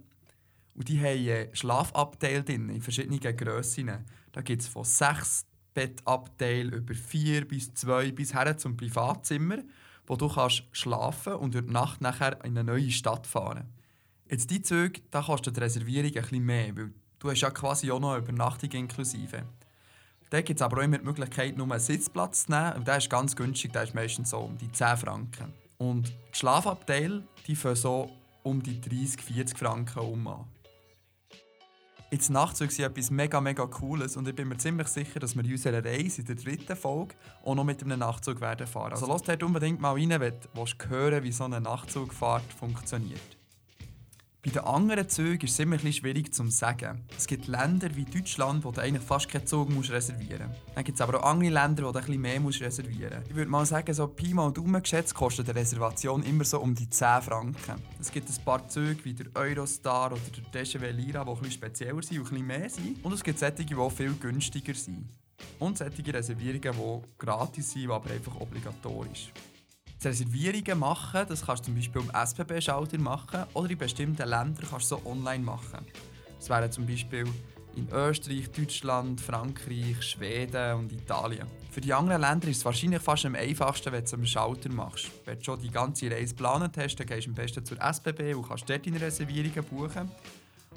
Und 0.77 0.89
die 0.89 1.01
haben 1.01 1.53
Schlafabteile 1.53 2.45
drin, 2.45 2.69
in 2.69 2.81
verschiedenen 2.81 3.37
Grössen. 3.37 3.91
Da 4.31 4.41
gibt 4.43 4.63
es 4.63 4.69
von 4.69 4.85
sechs 4.85 5.47
Bettabteilen 5.75 6.75
über 6.75 6.95
vier 6.95 7.47
bis 7.47 7.75
zwei 7.75 8.13
bis 8.13 8.35
her 8.35 8.57
zum 8.57 8.77
Privatzimmer, 8.77 9.59
wo 10.07 10.15
du 10.15 10.29
kannst 10.29 10.65
schlafen 10.71 11.35
und 11.35 11.55
durch 11.55 11.67
die 11.67 11.73
Nacht 11.73 12.01
nachher 12.01 12.45
in 12.45 12.57
eine 12.57 12.65
neue 12.65 12.91
Stadt 12.93 13.27
fahren 13.27 13.69
Jetzt 14.31 14.49
die 14.49 14.63
Züge, 14.63 15.01
da 15.11 15.23
kostet 15.23 15.57
die 15.57 15.61
Reservierung 15.61 16.07
ein 16.07 16.23
bisschen 16.23 16.45
mehr, 16.45 16.77
weil 16.77 16.93
du 17.19 17.31
hast 17.31 17.41
ja 17.41 17.51
quasi 17.51 17.91
auch 17.91 17.99
noch 17.99 18.13
eine 18.13 18.23
Übernachtung 18.23 18.71
inklusive. 18.71 19.43
Da 20.31 20.41
gibt 20.41 20.61
es 20.61 20.63
aber 20.63 20.79
auch 20.79 20.85
immer 20.85 20.99
die 20.99 21.05
Möglichkeit, 21.05 21.57
nur 21.57 21.69
einen 21.69 21.81
Sitzplatz 21.81 22.47
zu 22.47 22.53
nehmen. 22.53 22.75
Und 22.75 22.87
der 22.87 22.99
ist 22.99 23.11
ganz 23.11 23.35
günstig, 23.35 23.73
der 23.73 23.83
ist 23.83 23.95
meistens 23.95 24.31
so 24.31 24.39
um 24.39 24.57
die 24.57 24.71
10 24.71 24.99
Franken. 24.99 25.53
Und 25.79 26.11
die 26.11 26.39
Schlafabteile, 26.39 27.25
die 27.49 27.57
fangen 27.57 27.75
so 27.75 28.09
um 28.45 28.63
die 28.63 28.81
30, 28.81 29.21
40 29.21 29.59
Franken 29.59 29.99
um 29.99 30.25
an. 30.29 30.45
Jetzt 32.13 32.31
Nachtzüge 32.31 32.73
sind 32.73 32.85
etwas 32.85 33.11
mega, 33.11 33.41
mega 33.41 33.67
Cooles 33.67 34.17
und 34.17 34.29
ich 34.29 34.35
bin 34.35 34.47
mir 34.49 34.59
ziemlich 34.59 34.89
sicher, 34.89 35.19
dass 35.19 35.35
wir 35.35 35.45
in 35.45 35.53
unserer 35.53 35.85
Reise 35.85 36.21
in 36.21 36.27
der 36.27 36.37
dritten 36.37 36.77
Folge 36.77 37.17
auch 37.45 37.55
noch 37.57 37.65
mit 37.65 37.83
einem 37.83 37.99
Nachtzug 37.99 38.41
werden 38.41 38.67
fahren. 38.69 38.93
Also 38.93 39.07
lass 39.07 39.23
dort 39.23 39.43
unbedingt 39.43 39.81
mal 39.81 39.93
rein, 39.93 40.11
wenn 40.21 40.35
du 40.55 40.89
hören 40.89 41.23
wie 41.25 41.33
so 41.33 41.45
eine 41.45 41.61
Nachtzugfahrt 41.61 42.53
funktioniert. 42.53 43.40
Bei 44.43 44.51
den 44.51 44.65
anderen 44.65 45.07
Zügen 45.07 45.45
ist 45.45 45.53
es 45.53 45.59
immer 45.59 45.77
ein 45.77 45.93
schwierig 45.93 46.33
zu 46.33 46.49
sagen. 46.49 47.05
Es 47.15 47.27
gibt 47.27 47.47
Länder 47.47 47.95
wie 47.95 48.07
Deutschland, 48.07 48.65
wo 48.65 48.71
du 48.71 48.81
eigentlich 48.81 49.03
fast 49.03 49.29
keinen 49.29 49.47
Zug 49.47 49.69
reservieren 49.91 50.49
musst. 50.49 50.63
Dann 50.75 50.83
gibt 50.85 50.97
es 50.97 51.03
aber 51.03 51.23
auch 51.23 51.31
andere 51.31 51.51
Länder, 51.51 51.85
wo 51.85 51.93
du 51.93 51.99
etwas 51.99 52.17
mehr 52.17 52.41
reservieren 52.43 53.19
musst. 53.19 53.29
Ich 53.29 53.37
würde 53.37 53.51
mal 53.51 53.67
sagen, 53.67 53.93
so 53.93 54.07
Pi 54.07 54.33
mal 54.33 54.51
Daumen 54.51 54.83
geschätzt 54.83 55.15
kostet 55.15 55.51
eine 55.51 55.61
Reservation 55.61 56.23
immer 56.23 56.45
so 56.45 56.59
um 56.59 56.75
die 56.75 56.89
10 56.89 57.21
Franken. 57.21 57.83
Es 58.01 58.11
gibt 58.11 58.31
ein 58.31 58.45
paar 58.45 58.67
Züge 58.67 59.05
wie 59.05 59.13
der 59.13 59.27
Eurostar 59.35 60.13
oder 60.13 60.21
der 60.35 60.63
DGW 60.65 60.91
Lira, 60.91 61.23
die 61.23 61.31
etwas 61.33 61.53
spezieller 61.53 62.03
sind 62.03 62.21
und 62.21 62.27
etwas 62.27 62.41
mehr 62.41 62.71
sind. 62.71 63.05
Und 63.05 63.13
es 63.13 63.23
gibt 63.23 63.39
solche, 63.39 63.67
die 63.67 63.91
viel 63.91 64.15
günstiger 64.15 64.75
sind. 64.75 65.07
Und 65.59 65.77
solche 65.77 66.15
Reservierungen, 66.15 66.63
die 66.63 67.03
gratis 67.19 67.73
sind, 67.73 67.91
aber 67.91 68.11
einfach 68.11 68.41
obligatorisch. 68.41 69.33
Reservierungen 70.09 70.79
machen, 70.79 71.27
das 71.29 71.45
kannst 71.45 71.65
du 71.65 71.67
zum 71.67 71.75
Beispiel 71.75 72.03
am 72.03 72.23
SBB-Schalter 72.23 72.99
machen 72.99 73.45
oder 73.55 73.71
in 73.71 73.79
bestimmten 73.79 74.29
Ländern 74.29 74.67
kannst 74.69 74.91
du 74.91 74.97
so 74.97 75.07
online 75.07 75.45
machen. 75.45 75.85
Das 76.39 76.49
wäre 76.49 76.71
zum 76.71 76.87
Beispiel 76.87 77.27
in 77.77 77.89
Österreich, 77.93 78.51
Deutschland, 78.51 79.21
Frankreich, 79.21 80.03
Schweden 80.03 80.79
und 80.79 80.93
Italien. 80.93 81.47
Für 81.71 81.81
die 81.81 81.93
anderen 81.93 82.23
Länder 82.23 82.49
ist 82.49 82.59
es 82.59 82.65
wahrscheinlich 82.65 83.01
fast 83.01 83.27
am 83.27 83.35
einfachsten, 83.35 83.93
wenn 83.93 84.01
du 84.01 84.07
es 84.07 84.15
am 84.15 84.27
Schalter 84.27 84.71
machst. 84.71 85.11
Wenn 85.25 85.39
du 85.39 85.45
schon 85.45 85.61
die 85.61 85.71
ganze 85.71 86.11
Reise 86.11 86.35
geplant 86.35 86.77
hast, 86.77 86.97
dann 86.97 87.07
gehst 87.07 87.27
du 87.27 87.31
am 87.31 87.35
besten 87.35 87.65
zur 87.65 87.79
SBB 87.81 88.35
und 88.35 88.49
kannst 88.49 88.69
dort 88.69 88.87
deine 88.87 89.01
Reservierungen 89.01 89.65
buchen. 89.65 90.11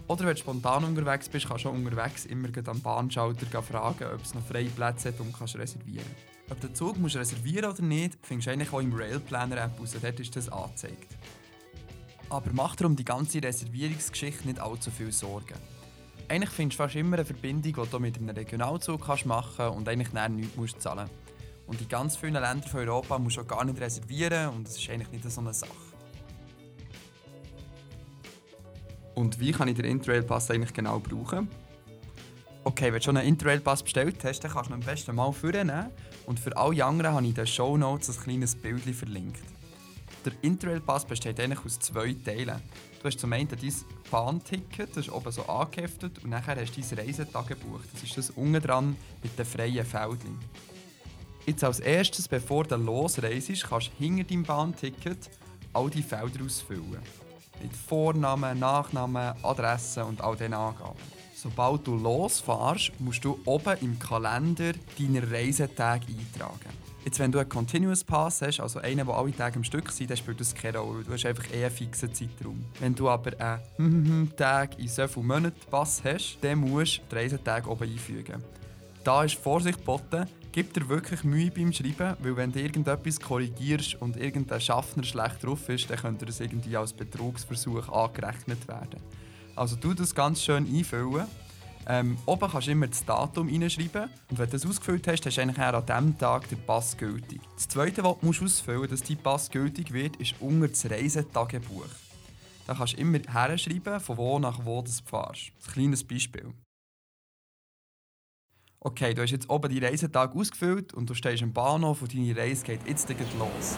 Oder 0.08 0.25
wenn 0.25 0.36
du 0.36 0.38
spontan 0.38 0.84
unterwegs 0.84 1.30
bist, 1.30 1.48
kannst 1.48 1.65
du 1.65 1.70
auch 1.70 1.74
unterwegs 1.74 2.25
immer 2.25 2.50
am 2.65 2.82
Bahnschalter 2.82 3.63
fragen, 3.63 4.06
ob 4.13 4.22
es 4.22 4.34
noch 4.34 4.46
freie 4.46 4.70
Plätze 4.70 5.10
hat 5.10 5.20
und 5.20 5.34
kannst 5.34 5.56
reservieren 5.56 6.33
ob 6.50 6.60
du 6.60 6.68
den 6.68 6.76
Zug 6.76 6.98
musst 6.98 7.16
reservieren 7.16 7.72
oder 7.72 7.82
nicht, 7.82 8.18
findest 8.22 8.48
du 8.48 8.52
eigentlich 8.52 8.74
auch 8.74 8.80
im 8.80 8.94
Rail 8.94 9.20
Planner 9.20 9.58
App 9.58 9.80
raus. 9.80 9.96
Dort 10.00 10.20
ist 10.20 10.36
das 10.36 10.50
angezeigt. 10.50 11.16
Aber 12.30 12.50
mach 12.54 12.76
dir 12.76 12.86
um 12.86 12.96
die 12.96 13.06
ganze 13.06 13.42
Reservierungsgeschichte 13.42 14.48
nicht 14.48 14.60
allzu 14.60 14.92
viel 14.92 15.12
Sorgen. 15.12 15.56
Eigentlich 16.28 16.50
findest 16.50 16.80
du 16.80 16.84
fast 16.84 16.96
immer 16.96 17.18
eine 17.18 17.26
Verbindung, 17.26 17.84
die 17.84 17.90
du 17.90 18.00
mit 18.00 18.18
einem 18.18 18.30
Regionalzug 18.30 19.06
kannst 19.06 19.26
machen 19.26 19.54
kannst 19.58 19.78
und 19.78 19.90
eigentlich 19.90 20.14
nichts 20.14 20.56
musst 20.56 20.82
zahlen 20.82 21.10
Und 21.68 21.82
in 21.82 21.88
ganz 21.88 22.16
vielen 22.16 22.34
Ländern 22.34 22.64
von 22.64 22.80
Europa 22.80 23.20
musst 23.20 23.38
du 23.38 23.42
auch 23.42 23.48
gar 23.48 23.64
nicht 23.64 23.80
reservieren 23.80 24.50
und 24.50 24.68
das 24.68 24.78
ist 24.78 24.90
eigentlich 24.90 25.12
nicht 25.12 25.30
so 25.30 25.42
eine 25.42 25.54
Sache. 25.54 25.72
Und 29.16 29.40
wie 29.40 29.52
kann 29.52 29.68
ich 29.68 29.76
den 29.76 29.86
Interrail-Pass 29.86 30.50
eigentlich 30.50 30.74
genau 30.74 31.00
brauchen? 31.00 31.48
Okay, 32.64 32.86
wenn 32.86 33.00
du 33.00 33.02
schon 33.02 33.18
einen 33.18 33.28
Interrail-Pass 33.28 33.84
bestellt 33.84 34.24
hast, 34.24 34.40
dann 34.40 34.52
kannst 34.52 34.70
du 34.70 34.74
ihn 34.74 34.80
am 34.82 34.86
besten 34.86 35.16
mal 35.16 35.32
vornehmen 35.32 35.92
und 36.25 36.39
für 36.39 36.56
alle 36.56 36.84
anderen 36.86 37.13
habe 37.13 37.24
ich 37.24 37.30
in 37.30 37.36
den 37.36 37.48
Show 37.48 37.77
Notes 37.77 38.10
ein 38.10 38.24
kleines 38.24 38.56
Bild 38.56 38.84
verlinkt. 38.96 39.44
Der 40.25 40.34
Interrail-Pass 40.42 41.06
besteht 41.06 41.39
eigentlich 41.39 41.65
aus 41.65 41.80
zwei 41.80 42.13
Teilen. 42.13 42.62
Du 43.01 43.08
hast 43.08 43.20
zum 43.20 43.34
einen 43.34 43.50
dein 43.50 43.74
Bahnticket, 44.10 44.92
das 44.92 45.08
ist 45.08 45.12
oben 45.12 45.32
so 45.32 45.44
angeheftet, 45.44 46.24
und 46.24 46.30
nachher 46.30 46.56
hast 46.56 46.77
du 46.77 46.82
dein 46.82 47.06
Reisetagebuch. 47.06 47.82
Das 47.92 48.03
ist 48.03 48.18
das 48.18 48.30
unten 48.30 48.62
dran 48.62 48.96
mit 49.22 49.38
den 49.38 49.46
freien 49.46 49.86
Feldchen. 49.86 50.39
Jetzt 51.46 51.63
als 51.65 51.82
erstes, 51.82 52.30
bevor 52.30 52.63
du 52.63 52.77
losreist, 52.77 53.65
kannst 53.65 53.88
du 53.88 54.03
hinter 54.03 54.24
deinem 54.24 54.44
Bahnticket 54.44 55.30
all 55.74 55.89
die 55.89 56.03
Felder 56.03 56.46
ausfüllen. 56.46 57.01
in 57.62 57.72
Vornamen, 57.72 58.60
Nachnamen, 58.60 59.34
Adresse 59.44 60.03
und 60.06 60.22
all 60.22 60.36
diesen 60.36 60.53
Angaben. 60.53 61.00
Sobald 61.44 61.86
du 61.86 61.98
losfährst, 61.98 62.94
musst 63.00 63.26
du 63.26 63.38
oben 63.44 63.78
im 63.82 64.00
Kalender 64.00 64.72
deine 64.98 65.30
Reisetage 65.30 66.06
eintragen. 66.08 66.70
Jetzt, 67.04 67.20
wenn 67.20 67.34
du 67.34 67.40
einen 67.40 67.50
Continuous 67.50 68.02
Pass 68.02 68.42
hast, 68.42 68.62
also 68.62 68.80
einen, 68.80 69.06
der 69.06 69.14
alle 69.14 69.36
Tage 69.36 69.58
am 69.58 69.64
Stück 69.66 69.92
sind, 69.92 70.10
dann 70.10 70.16
spielt 70.16 70.40
das 70.40 70.56
keine 70.56 70.78
Rolle. 70.78 71.04
Du 71.04 71.12
hast 71.12 71.26
einfach 71.26 71.54
eher 71.54 71.68
einen 71.68 71.76
fixen 71.76 72.14
Zeitraum. 72.14 72.64
Wenn 72.80 72.96
du 72.96 73.10
aber 73.10 73.60
einen 73.78 74.34
Tag 74.38 74.80
in 74.80 74.88
so 74.88 75.06
vielen 75.06 75.28
Monaten 75.28 75.60
Pass 75.70 76.02
hast, 76.06 76.38
dann 76.40 76.60
musst 76.60 77.00
du 77.00 77.02
die 77.12 77.16
Reisetage 77.16 77.70
oben 77.70 77.92
einfügen. 77.92 78.42
Da 79.04 79.26
ist 79.26 79.36
Vorsicht 79.36 79.80
geboten, 79.80 80.26
gib 80.54 80.74
dir 80.74 80.88
wirklich 80.88 81.26
Mühe 81.26 81.52
beim 81.52 81.74
Schreiben, 81.74 82.16
weil 82.22 82.38
wenn 82.38 82.54
du 82.54 82.62
irgendetwas 82.62 83.20
korrigierst 83.20 84.02
und 84.02 84.16
irgendein 84.16 84.62
Schaffner 84.62 85.04
schlecht 85.04 85.44
drauf 85.44 85.68
ist, 85.68 85.90
dann 85.90 85.98
könnte 85.98 86.26
das 86.26 86.40
irgendwie 86.40 86.78
als 86.78 86.94
Betrugsversuch 86.94 87.90
angerechnet 87.90 88.66
werden. 88.70 89.02
Also 89.55 89.75
du 89.75 89.93
das 89.93 90.13
ganz 90.13 90.41
schön 90.43 90.65
einfüllen 90.65 91.27
ähm, 91.86 92.17
oben 92.25 92.50
kannst 92.50 92.67
du 92.67 92.72
immer 92.72 92.88
das 92.88 93.03
Datum 93.03 93.48
hineinschreiben 93.48 94.10
und 94.29 94.39
wenn 94.39 94.45
du 94.45 94.51
das 94.51 94.65
ausgefüllt 94.65 95.05
hast, 95.07 95.25
hast 95.25 95.36
du 95.36 95.41
eigentlich 95.41 95.60
an 95.60 95.86
diesem 95.86 96.17
Tag 96.17 96.48
den 96.48 96.62
Pass 96.65 96.95
gültig. 96.98 97.41
Das 97.55 97.67
Zweite, 97.67 98.03
was 98.03 98.19
du 98.22 98.45
ausfüllen 98.45 98.79
musst, 98.79 98.91
dass 98.93 99.03
dein 99.03 99.17
Pass 99.17 99.50
gültig 99.50 99.91
wird, 99.91 100.15
ist 100.17 100.36
unter 100.39 100.69
das 100.69 100.89
Reisetagebuch. 100.89 101.88
Da 102.67 102.74
kannst 102.75 102.93
du 102.93 102.98
immer 102.98 103.19
herschreiben, 103.27 104.00
von 104.00 104.17
wo 104.17 104.39
nach 104.39 104.63
wo 104.63 104.81
du 104.81 104.91
fährst. 104.91 105.51
Ein 105.67 105.74
kleines 105.74 106.03
Beispiel. 106.05 106.53
Okay, 108.79 109.13
du 109.13 109.22
hast 109.22 109.31
jetzt 109.31 109.50
oben 109.50 109.69
die 109.69 109.79
Reisetag 109.79 110.36
ausgefüllt 110.36 110.93
und 110.93 111.10
du 111.10 111.13
stehst 111.13 111.43
am 111.43 111.51
Bahnhof 111.51 112.01
und 112.01 112.13
deine 112.13 112.36
Reise 112.36 112.63
geht 112.63 112.88
jetzt 112.88 113.10
los. 113.10 113.77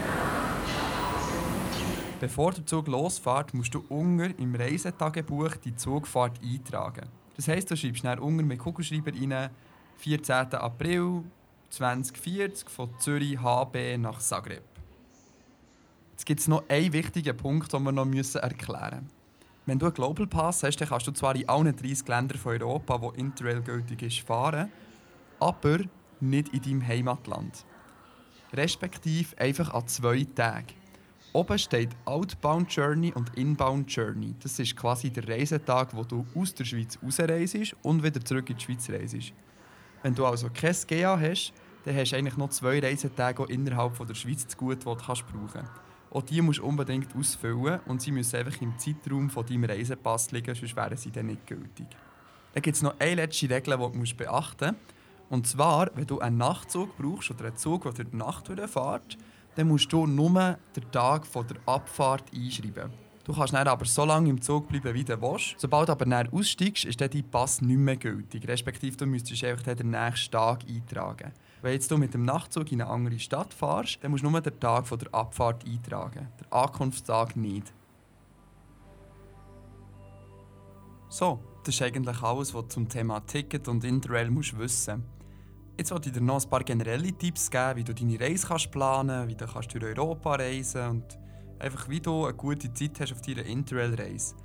Bevor 2.26 2.54
der 2.54 2.66
Zug 2.66 2.88
losfährt, 2.88 3.54
musst 3.54 3.76
du 3.76 3.86
unter 3.88 4.36
im 4.40 4.56
Reisetagebuch 4.56 5.58
die 5.58 5.76
Zugfahrt 5.76 6.40
eintragen. 6.44 7.08
Das 7.36 7.48
heisst, 7.48 7.70
du 7.70 7.78
schreibst 7.78 8.04
dann 8.04 8.18
unten 8.18 8.48
mit 8.48 8.58
Kugelschreiber 8.58 9.12
rein, 9.14 9.52
14. 9.98 10.34
April 10.56 11.22
2040 11.70 12.68
von 12.68 12.90
Zürich 12.98 13.40
HB 13.40 14.00
nach 14.00 14.18
Zagreb. 14.18 14.64
Jetzt 16.14 16.26
gibt 16.26 16.40
es 16.40 16.48
noch 16.48 16.68
einen 16.68 16.94
wichtigen 16.94 17.38
Punkt, 17.38 17.72
den 17.72 17.84
wir 17.84 17.92
noch 17.92 18.08
erklären 18.08 19.04
müssen. 19.04 19.10
Wenn 19.68 19.78
du 19.78 19.86
einen 19.86 19.94
Global 19.94 20.26
Pass 20.26 20.64
hast, 20.64 20.78
dann 20.78 20.90
kannst 20.90 21.06
du 21.06 21.12
zwar 21.12 21.36
in 21.36 21.48
allen 21.48 21.76
30 21.76 22.08
Ländern 22.08 22.40
von 22.40 22.54
Europa, 22.54 23.04
wo 23.04 23.12
Interrail 23.12 23.62
gültig 23.62 24.02
ist, 24.02 24.22
fahren, 24.22 24.72
aber 25.40 25.78
nicht 26.20 26.50
in 26.56 26.62
deinem 26.64 26.88
Heimatland. 26.88 27.64
Respektive 28.52 29.38
einfach 29.38 29.72
an 29.76 29.88
zwei 29.88 30.24
Tagen. 30.24 30.85
Oben 31.36 31.60
steht 31.60 31.90
Outbound 32.06 32.74
Journey 32.74 33.12
und 33.12 33.38
Inbound 33.38 33.94
Journey. 33.94 34.34
Das 34.42 34.58
ist 34.58 34.74
quasi 34.74 35.10
der 35.10 35.28
Reisetag, 35.28 35.94
wo 35.94 36.06
du 36.06 36.26
aus 36.34 36.56
der 36.56 36.64
Schweiz 36.64 36.98
rausreist 37.04 37.76
und 37.82 38.02
wieder 38.02 38.24
zurück 38.24 38.50
in 38.50 38.56
die 38.56 38.64
Schweiz 38.64 38.90
reist. 38.90 39.34
Wenn 40.02 40.16
du 40.16 40.26
also 40.26 40.48
kein 40.54 40.74
GA 40.88 41.20
hast, 41.20 41.52
dann 41.84 41.94
hast 41.94 42.14
du 42.14 42.16
eigentlich 42.16 42.38
noch 42.38 42.52
zwei 42.52 42.80
Reisetage 42.80 43.44
innerhalb 43.50 43.98
der 44.08 44.16
Schweiz 44.16 44.48
zu 44.48 44.56
gut, 44.56 44.80
die 44.80 44.86
du 44.86 44.96
kannst 44.96 45.26
brauchen 45.28 45.68
Auch 46.10 46.22
die 46.22 46.42
musst 46.42 46.60
du 46.60 46.66
unbedingt 46.68 47.14
ausfüllen 47.14 47.82
und 47.86 48.02
sie 48.02 48.14
müssen 48.14 48.38
einfach 48.38 48.62
im 48.62 48.80
Zeitraum 48.80 49.30
von 49.30 49.46
deinem 49.46 49.66
Reisepass 49.66 50.32
liegen, 50.32 50.56
sonst 50.56 50.78
wären 50.78 50.96
sie 50.96 51.12
dann 51.12 51.26
nicht 51.26 51.46
gültig. 51.48 51.88
Dann 52.54 52.62
gibt 52.64 52.78
es 52.78 52.82
noch 52.82 52.98
eine 52.98 53.16
letzte 53.16 53.50
Regel, 53.50 53.78
die 53.78 54.04
du 54.06 54.16
beachten 54.16 54.68
musst. 54.68 54.96
Und 55.30 55.48
zwar, 55.48 55.90
wenn 55.96 56.08
du 56.08 56.18
einen 56.20 56.38
Nachtzug 56.38 56.96
brauchst 56.98 57.30
oder 57.32 57.48
einen 57.48 57.58
Zug, 57.58 57.84
der 57.84 57.92
durch 57.92 58.10
die 58.10 58.16
Nacht 58.16 58.48
fährt, 58.48 59.18
dann 59.56 59.68
musst 59.68 59.92
du 59.92 60.06
nur 60.06 60.58
den 60.76 60.92
Tag 60.92 61.24
der 61.32 61.58
Abfahrt 61.66 62.26
einschreiben. 62.34 62.92
Du 63.24 63.34
kannst 63.34 63.54
dann 63.54 63.68
aber 63.68 63.86
so 63.86 64.06
lange 64.06 64.30
im 64.30 64.40
Zug 64.40 64.68
bleiben, 64.68 64.94
wie 64.94 65.04
du 65.04 65.20
willst. 65.20 65.56
Sobald 65.58 65.90
du 65.90 65.94
aber 65.94 66.06
dann 66.06 66.30
aussteigst, 66.32 66.86
ist 66.86 67.02
dann 67.02 67.10
dein 67.10 67.24
Pass 67.24 67.60
nicht 67.60 67.78
mehr 67.78 67.98
gültig. 67.98 68.48
Respektive 68.48 68.96
du 68.98 69.08
müsstest 69.08 69.44
einfach 69.44 69.74
den 69.74 69.90
nächsten 69.90 70.32
Tag 70.32 70.64
eintragen. 70.68 71.32
Wenn 71.64 71.74
jetzt 71.74 71.90
du 71.90 71.98
mit 71.98 72.14
dem 72.14 72.24
Nachtzug 72.24 72.72
in 72.72 72.82
eine 72.82 72.92
andere 72.92 73.18
Stadt 73.18 73.52
fährst, 73.52 73.98
dann 74.04 74.12
musst 74.12 74.24
du 74.24 74.30
nur 74.30 74.42
den 74.42 74.60
Tag 74.60 74.88
der 74.88 75.14
Abfahrt 75.14 75.66
eintragen. 75.66 76.28
Der 76.40 76.54
Ankunftstag 76.54 77.36
nicht. 77.36 77.74
So, 81.10 81.40
das 81.64 81.74
ist 81.74 81.82
eigentlich 81.82 82.22
alles, 82.22 82.54
was 82.54 82.64
du 82.64 82.70
zum 82.70 82.90
Thema 82.90 83.22
Ticket 83.22 83.68
und 83.68 83.84
Interrail 83.84 84.30
musst 84.30 84.56
wissen 84.60 84.98
musst. 84.98 85.25
Jetzt 85.78 85.92
wollte 85.92 86.08
ich 86.08 86.16
dir 86.16 86.22
noch 86.22 86.42
ein 86.42 86.50
paar 86.50 86.64
generelle 86.64 87.12
Tipps 87.12 87.52
geben, 87.52 87.76
wie 87.76 87.84
du 87.84 87.94
deine 87.94 88.18
Reise 88.18 88.48
kannst 88.48 88.72
planen 88.72 89.28
wie 89.28 89.36
du 89.36 89.46
kannst 89.46 89.74
durch 89.74 89.84
Europa 89.84 90.36
reisen 90.36 90.90
und 90.90 91.20
einfach 91.60 91.90
wie 91.90 92.00
du 92.00 92.26
eine 92.26 92.34
gute 92.34 92.74
Zeit 92.74 93.00
hast 93.02 93.12
auf 93.12 93.22
deiner 93.22 93.46
Interrail-Reise. 93.46 94.36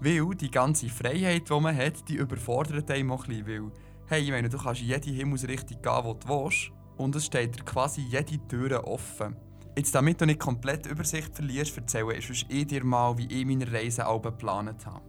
Weil 0.00 0.34
die 0.34 0.50
ganze 0.50 0.88
Freiheit, 0.88 1.50
die 1.50 1.60
man 1.60 1.76
hat, 1.76 2.08
die 2.08 2.16
überfordert 2.16 2.90
einen 2.90 3.10
auch 3.10 3.26
ein 3.26 3.44
bisschen, 3.44 3.64
weil 3.66 3.72
hey, 4.06 4.22
ich 4.22 4.30
meine, 4.30 4.48
du 4.48 4.56
kannst 4.56 4.80
jede 4.80 5.10
Himmelsrichtung 5.10 5.82
gehen, 5.82 6.04
wo 6.04 6.14
du 6.14 6.26
willst 6.26 6.70
und 6.96 7.14
es 7.14 7.26
steht 7.26 7.56
dir 7.56 7.64
quasi 7.64 8.00
jede 8.00 8.38
Tür 8.48 8.82
offen. 8.86 9.36
Jetzt, 9.76 9.94
damit 9.94 10.20
du 10.20 10.24
nicht 10.24 10.40
komplett 10.40 10.86
Übersicht 10.86 11.34
verlierst, 11.36 11.76
erzähle 11.76 12.16
ich 12.16 12.50
eh 12.50 12.64
dir 12.64 12.82
mal, 12.82 13.16
wie 13.18 13.26
ich 13.26 13.44
meine 13.44 13.70
Reise 13.70 14.04
geplant 14.22 14.86
habe. 14.86 15.04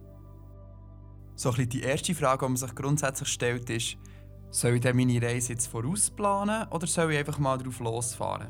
So 1.34 1.48
ein 1.48 1.54
bisschen 1.54 1.70
die 1.70 1.80
erste 1.80 2.14
Frage, 2.14 2.44
die 2.44 2.50
man 2.50 2.56
sich 2.56 2.74
grundsätzlich 2.74 3.30
stellt, 3.30 3.70
ist, 3.70 3.96
soll 4.50 4.76
ich 4.76 4.94
meine 4.94 5.22
Reise 5.22 5.52
jetzt 5.52 5.68
vorausplanen 5.68 6.68
oder 6.68 6.86
soll 6.86 7.12
ich 7.12 7.18
einfach 7.18 7.38
mal 7.38 7.58
drauf 7.58 7.80
losfahren? 7.80 8.48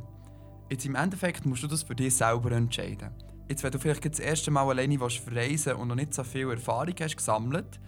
Jetzt 0.70 0.86
im 0.86 0.94
Endeffekt 0.94 1.44
musst 1.46 1.62
du 1.62 1.66
das 1.66 1.82
für 1.82 1.94
dich 1.94 2.16
selber 2.16 2.52
entscheiden. 2.52 3.10
Jetzt, 3.48 3.64
wenn 3.64 3.72
du 3.72 3.78
vielleicht 3.78 4.04
das 4.04 4.20
erste 4.20 4.50
Mal 4.50 4.68
alleine 4.68 4.98
verreisen 4.98 5.74
und 5.74 5.88
noch 5.88 5.96
nicht 5.96 6.14
so 6.14 6.22
viel 6.22 6.50
Erfahrung 6.50 6.94
hast 7.00 7.16
gesammelt, 7.16 7.80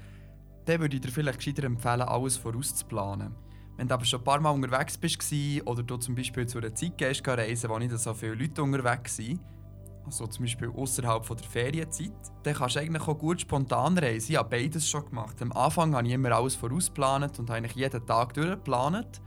dann 0.64 0.80
würde 0.80 0.96
ich 0.96 1.02
dir 1.02 1.10
vielleicht 1.10 1.38
gescheiter 1.38 1.64
empfehlen, 1.64 2.02
alles 2.02 2.36
vorauszuplanen. 2.36 3.34
Wenn 3.76 3.88
du 3.88 3.94
aber 3.94 4.04
schon 4.04 4.20
ein 4.20 4.24
paar 4.24 4.40
Mal 4.40 4.50
unterwegs 4.50 4.98
bist 4.98 5.32
oder 5.64 5.82
du 5.82 5.96
zum 5.96 6.14
Beispiel 6.14 6.46
zu 6.46 6.58
einer 6.58 6.74
Zeit 6.74 6.98
gehst, 6.98 7.26
reisen, 7.26 7.70
wo 7.70 7.78
nicht 7.78 7.96
so 7.96 8.12
viele 8.12 8.34
Leute 8.34 8.62
unterwegs 8.62 9.16
sind, 9.16 9.40
also 10.04 10.26
zum 10.26 10.44
Beispiel 10.44 10.68
außerhalb 10.68 11.26
der 11.26 11.48
Ferienzeit, 11.48 12.12
dann 12.42 12.54
kannst 12.54 12.76
du 12.76 12.80
eigentlich 12.80 13.06
auch 13.06 13.18
gut 13.18 13.40
spontan 13.40 13.96
reisen. 13.98 14.32
Ich 14.32 14.38
habe 14.38 14.50
beides 14.50 14.88
schon 14.88 15.06
gemacht. 15.06 15.40
Am 15.40 15.52
Anfang 15.52 15.94
habe 15.94 16.06
ich 16.06 16.12
immer 16.12 16.32
alles 16.32 16.54
vorausgeplant 16.56 17.38
und 17.38 17.50
eigentlich 17.50 17.74
jeden 17.74 18.04
Tag 18.06 18.34
durchgeplant. 18.34 19.20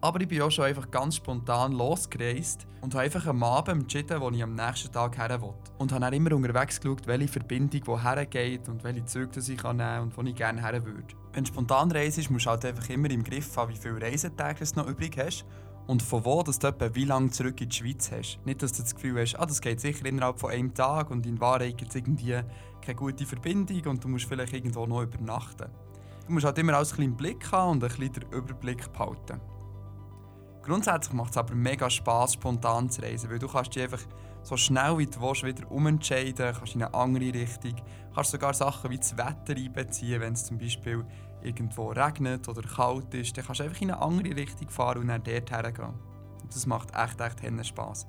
Aber 0.00 0.20
ich 0.20 0.28
bin 0.28 0.42
auch 0.42 0.50
schon 0.50 0.66
einfach 0.66 0.90
ganz 0.90 1.16
spontan 1.16 1.72
losgereist 1.72 2.66
und 2.82 2.92
habe 2.94 3.04
einfach 3.04 3.26
am 3.26 3.42
Abend 3.42 3.84
entschieden, 3.84 4.20
wo 4.20 4.28
ich 4.30 4.42
am 4.42 4.54
nächsten 4.54 4.92
Tag 4.92 5.16
her 5.16 5.40
will. 5.40 5.54
Und 5.78 5.92
habe 5.92 6.02
dann 6.02 6.12
immer 6.12 6.32
unterwegs 6.34 6.78
geschaut, 6.78 7.06
welche 7.06 7.28
Verbindung 7.28 7.80
woher 7.86 8.26
geht 8.26 8.68
und 8.68 8.84
welche 8.84 9.06
Züge 9.06 9.40
ich 9.40 9.48
nehmen 9.48 9.78
kann 9.78 10.02
und 10.02 10.16
wo 10.16 10.20
ich 10.20 10.34
gerne 10.34 10.60
her 10.60 10.84
würde. 10.84 11.14
Wenn 11.32 11.44
du 11.44 11.48
spontan 11.48 11.90
reist, 11.90 12.30
musst 12.30 12.44
du 12.44 12.50
halt 12.50 12.66
einfach 12.66 12.86
immer 12.90 13.10
im 13.10 13.24
Griff 13.24 13.56
haben, 13.56 13.72
wie 13.72 13.78
viele 13.78 14.00
Reisetage 14.00 14.62
du 14.62 14.80
noch 14.80 14.88
übrig 14.88 15.16
hast 15.16 15.46
und 15.86 16.02
von 16.02 16.24
wo 16.24 16.42
dass 16.42 16.58
du 16.58 16.68
etwa 16.68 16.94
wie 16.94 17.04
lange 17.04 17.30
zurück 17.30 17.60
in 17.60 17.68
die 17.68 17.76
Schweiz 17.76 18.10
hast. 18.10 18.38
Nicht, 18.44 18.62
dass 18.62 18.72
du 18.72 18.82
das 18.82 18.94
Gefühl 18.94 19.20
hast, 19.20 19.36
ah, 19.36 19.46
das 19.46 19.60
geht 19.60 19.80
sicher 19.80 20.06
innerhalb 20.06 20.38
von 20.38 20.50
einem 20.50 20.72
Tag 20.74 21.10
und 21.10 21.26
in 21.26 21.40
Wahrheit 21.40 21.76
gibt 21.76 21.90
es 21.90 21.96
irgendwie 21.96 22.40
keine 22.80 22.96
gute 22.96 23.26
Verbindung 23.26 23.82
und 23.86 24.04
du 24.04 24.08
musst 24.08 24.26
vielleicht 24.26 24.52
irgendwo 24.52 24.86
noch 24.86 25.02
übernachten. 25.02 25.70
Du 26.26 26.32
musst 26.32 26.46
halt 26.46 26.58
immer 26.58 26.74
alles 26.74 26.92
im 26.92 27.16
Blick 27.16 27.50
haben 27.52 27.72
und 27.72 27.84
ein 27.84 27.90
bisschen 27.90 28.12
den 28.12 28.32
Überblick 28.32 28.92
behalten. 28.92 29.40
Grundsätzlich 30.62 31.12
macht 31.12 31.32
es 31.32 31.36
aber 31.36 31.54
mega 31.54 31.90
Spass, 31.90 32.34
spontan 32.34 32.88
zu 32.88 33.02
reisen, 33.02 33.28
weil 33.30 33.38
du 33.38 33.48
kannst 33.48 33.74
dich 33.74 33.82
einfach 33.82 34.00
so 34.42 34.56
schnell 34.56 34.96
wie 34.96 35.06
du 35.06 35.20
willst 35.20 35.42
wieder 35.42 35.70
umentscheiden, 35.70 36.54
kannst 36.54 36.74
in 36.74 36.82
eine 36.82 36.94
andere 36.94 37.34
Richtung, 37.34 37.74
kannst 38.14 38.30
sogar 38.30 38.54
Sachen 38.54 38.90
wie 38.90 38.96
das 38.96 39.16
Wetter 39.16 39.54
einbeziehen, 39.54 40.20
wenn 40.22 40.32
es 40.32 40.46
zum 40.46 40.58
Beispiel 40.58 41.04
irgendwo 41.44 41.88
regnet 41.90 42.48
oder 42.48 42.62
kalt 42.62 43.12
ist, 43.14 43.36
dann 43.36 43.44
kannst 43.44 43.60
du 43.60 43.64
einfach 43.64 43.80
in 43.80 43.90
eine 43.90 44.02
andere 44.02 44.36
Richtung 44.36 44.68
fahren 44.68 45.02
und 45.02 45.08
dann 45.08 45.22
dort 45.22 45.50
hergehen. 45.50 45.94
Das 46.52 46.66
macht 46.66 46.88
echt, 46.94 47.20
echt 47.20 47.66
Spass. 47.66 48.06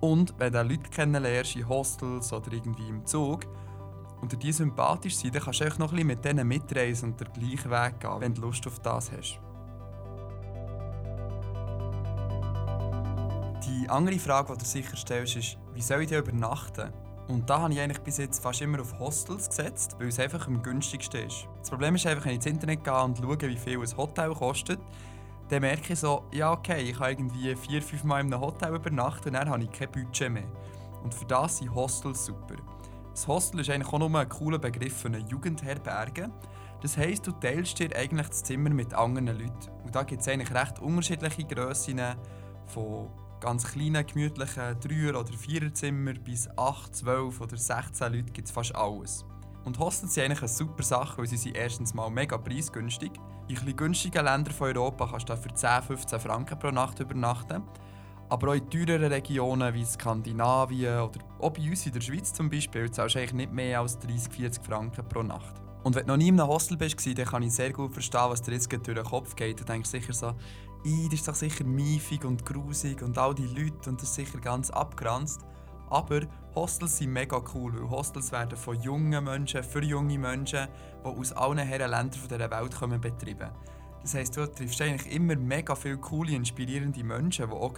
Und 0.00 0.34
wenn 0.38 0.52
du 0.52 0.62
Leute 0.62 0.90
kennenlernst 0.90 1.56
in 1.56 1.68
Hostels 1.68 2.32
oder 2.32 2.52
irgendwie 2.52 2.88
im 2.88 3.04
Zug 3.04 3.44
und 4.20 4.42
die 4.42 4.52
sympathisch 4.52 5.16
sind, 5.16 5.34
dann 5.34 5.42
kannst 5.42 5.60
du 5.60 5.68
noch 5.78 5.92
ein 5.92 6.06
mit 6.06 6.24
denen 6.24 6.48
mitreisen 6.48 7.12
und 7.12 7.20
den 7.20 7.32
gleichen 7.32 7.70
Weg 7.70 8.00
gehen, 8.00 8.20
wenn 8.20 8.34
du 8.34 8.42
Lust 8.42 8.66
auf 8.66 8.78
das 8.80 9.12
hast. 9.12 9.40
Die 13.66 13.88
andere 13.88 14.18
Frage, 14.18 14.52
die 14.54 14.58
du 14.58 14.64
sicher 14.64 14.96
stellst, 14.96 15.36
ist, 15.36 15.58
wie 15.74 15.82
soll 15.82 16.02
ich 16.02 16.12
übernachten? 16.12 16.92
Und 17.30 17.48
da 17.48 17.60
habe 17.60 17.72
ich 17.72 17.80
eigentlich 17.80 18.00
bis 18.00 18.18
jetzt 18.18 18.42
fast 18.42 18.60
immer 18.60 18.80
auf 18.80 18.98
Hostels 18.98 19.48
gesetzt, 19.48 19.94
weil 20.00 20.08
es 20.08 20.18
einfach 20.18 20.48
am 20.48 20.60
günstigsten 20.62 21.28
ist. 21.28 21.46
Das 21.60 21.70
Problem 21.70 21.94
ist 21.94 22.04
einfach, 22.04 22.24
wenn 22.24 22.32
ich 22.32 22.38
ins 22.38 22.46
Internet 22.46 22.82
gehe 22.82 23.02
und 23.02 23.18
schaue, 23.18 23.40
wie 23.42 23.56
viel 23.56 23.78
ein 23.78 23.96
Hotel 23.96 24.34
kostet, 24.34 24.80
dann 25.48 25.60
merke 25.60 25.92
ich 25.92 26.00
so, 26.00 26.24
ja 26.32 26.50
okay, 26.52 26.82
ich 26.82 26.98
kann 26.98 27.10
irgendwie 27.10 27.54
vier, 27.54 27.82
fünf 27.82 28.02
Mal 28.02 28.20
in 28.20 28.32
einem 28.32 28.42
Hotel 28.42 28.74
übernachten 28.74 29.28
und 29.28 29.34
dann 29.34 29.48
habe 29.48 29.62
ich 29.62 29.70
kein 29.70 29.92
Budget 29.92 30.30
mehr. 30.30 30.50
Und 31.04 31.14
für 31.14 31.24
das 31.24 31.58
sind 31.58 31.72
Hostels 31.72 32.26
super. 32.26 32.56
Das 33.12 33.28
Hostel 33.28 33.60
ist 33.60 33.70
eigentlich 33.70 33.92
auch 33.92 33.98
nur 34.00 34.18
ein 34.18 34.28
cooler 34.28 34.58
Begriff 34.58 34.96
für 34.96 35.08
eine 35.08 35.18
Jugendherberge. 35.18 36.30
Das 36.82 36.96
heisst, 36.96 37.28
du 37.28 37.32
teilst 37.32 37.78
dir 37.78 37.94
eigentlich 37.94 38.28
das 38.28 38.42
Zimmer 38.42 38.70
mit 38.70 38.92
anderen 38.92 39.26
Leuten. 39.26 39.70
Und 39.84 39.94
da 39.94 40.02
gibt 40.02 40.22
es 40.22 40.28
eigentlich 40.28 40.52
recht 40.52 40.80
unterschiedliche 40.80 41.44
Grössen 41.44 42.00
von 42.66 43.08
ganz 43.40 43.64
kleinen, 43.64 44.06
gemütlichen 44.06 44.78
Dreier- 44.80 45.18
oder 45.18 45.32
Viererzimmer 45.32 46.14
bis 46.14 46.48
8, 46.56 46.94
12 46.94 47.40
oder 47.40 47.56
16 47.56 48.12
Leute 48.12 48.32
gibt 48.32 48.48
es 48.48 48.52
fast 48.52 48.74
alles. 48.74 49.24
Und 49.64 49.78
Hostels 49.78 50.14
sind 50.14 50.24
eigentlich 50.24 50.40
eine 50.40 50.48
super 50.48 50.82
Sache, 50.82 51.18
weil 51.18 51.26
sie 51.26 51.36
sind 51.36 51.56
erstens 51.56 51.94
mal 51.94 52.10
mega 52.10 52.38
preisgünstig. 52.38 53.12
In 53.48 53.56
etwas 53.56 53.76
günstigen 53.76 54.24
Ländern 54.24 54.54
von 54.54 54.68
Europa 54.68 55.08
kannst 55.10 55.28
du 55.28 55.36
für 55.36 55.52
10, 55.52 55.82
15 55.82 56.20
Franken 56.20 56.58
pro 56.58 56.70
Nacht 56.70 57.00
übernachten. 57.00 57.62
Aber 58.28 58.48
auch 58.48 58.54
in 58.54 58.70
teureren 58.70 59.12
Regionen 59.12 59.74
wie 59.74 59.84
Skandinavien 59.84 61.00
oder 61.00 61.20
auch 61.40 61.50
bei 61.50 61.68
uns 61.68 61.84
in 61.84 61.92
der 61.92 62.00
Schweiz 62.00 62.32
zum 62.32 62.48
Beispiel 62.48 62.90
zahlst 62.90 63.16
du 63.16 63.18
eigentlich 63.18 63.32
nicht 63.32 63.52
mehr 63.52 63.80
als 63.80 63.98
30, 63.98 64.32
40 64.32 64.64
Franken 64.64 65.08
pro 65.08 65.22
Nacht. 65.22 65.60
Und 65.82 65.94
wenn 65.96 66.06
du 66.06 66.12
noch 66.12 66.16
nie 66.16 66.28
in 66.28 66.38
einem 66.38 66.48
Hostel 66.48 66.76
bist, 66.76 67.04
dann 67.06 67.24
kann 67.24 67.42
ich 67.42 67.52
sehr 67.52 67.72
gut 67.72 67.92
verstehen, 67.92 68.28
was 68.28 68.42
dir 68.42 68.52
jetzt 68.52 68.70
durch 68.70 68.82
den 68.82 69.04
Kopf 69.04 69.34
geht. 69.34 69.60
Du 69.60 69.64
denkst 69.64 69.90
sicher 69.90 70.12
so, 70.12 70.34
das 70.84 71.14
ist 71.20 71.28
doch 71.28 71.34
sicher 71.34 71.64
miefig 71.64 72.24
und 72.24 72.46
grusig 72.46 73.02
und 73.02 73.18
all 73.18 73.34
die 73.34 73.46
Leute 73.46 73.90
und 73.90 74.00
das 74.00 74.10
ist 74.10 74.14
sicher 74.14 74.38
ganz 74.38 74.70
abgrenzt. 74.70 75.42
Aber 75.90 76.20
Hostels 76.54 76.98
sind 76.98 77.12
mega 77.12 77.42
cool, 77.54 77.74
weil 77.74 77.90
Hostels 77.90 78.32
werden 78.32 78.56
von 78.56 78.80
jungen 78.80 79.24
Menschen 79.24 79.62
für 79.62 79.82
junge 79.82 80.18
Menschen, 80.18 80.68
die 81.04 81.08
aus 81.08 81.32
allen 81.32 81.58
Herren 81.58 81.90
Ländern 81.90 82.20
dieser 82.28 82.50
Welt 82.50 82.74
kommen, 82.74 83.00
betrieben. 83.00 83.50
Das 84.00 84.14
heisst, 84.14 84.36
du 84.36 84.46
triffst 84.46 84.80
eigentlich 84.80 85.12
immer 85.14 85.36
mega 85.36 85.74
viele 85.74 85.98
coole, 85.98 86.32
inspirierende 86.32 87.04
Menschen, 87.04 87.50
die 87.50 87.54
auch 87.54 87.74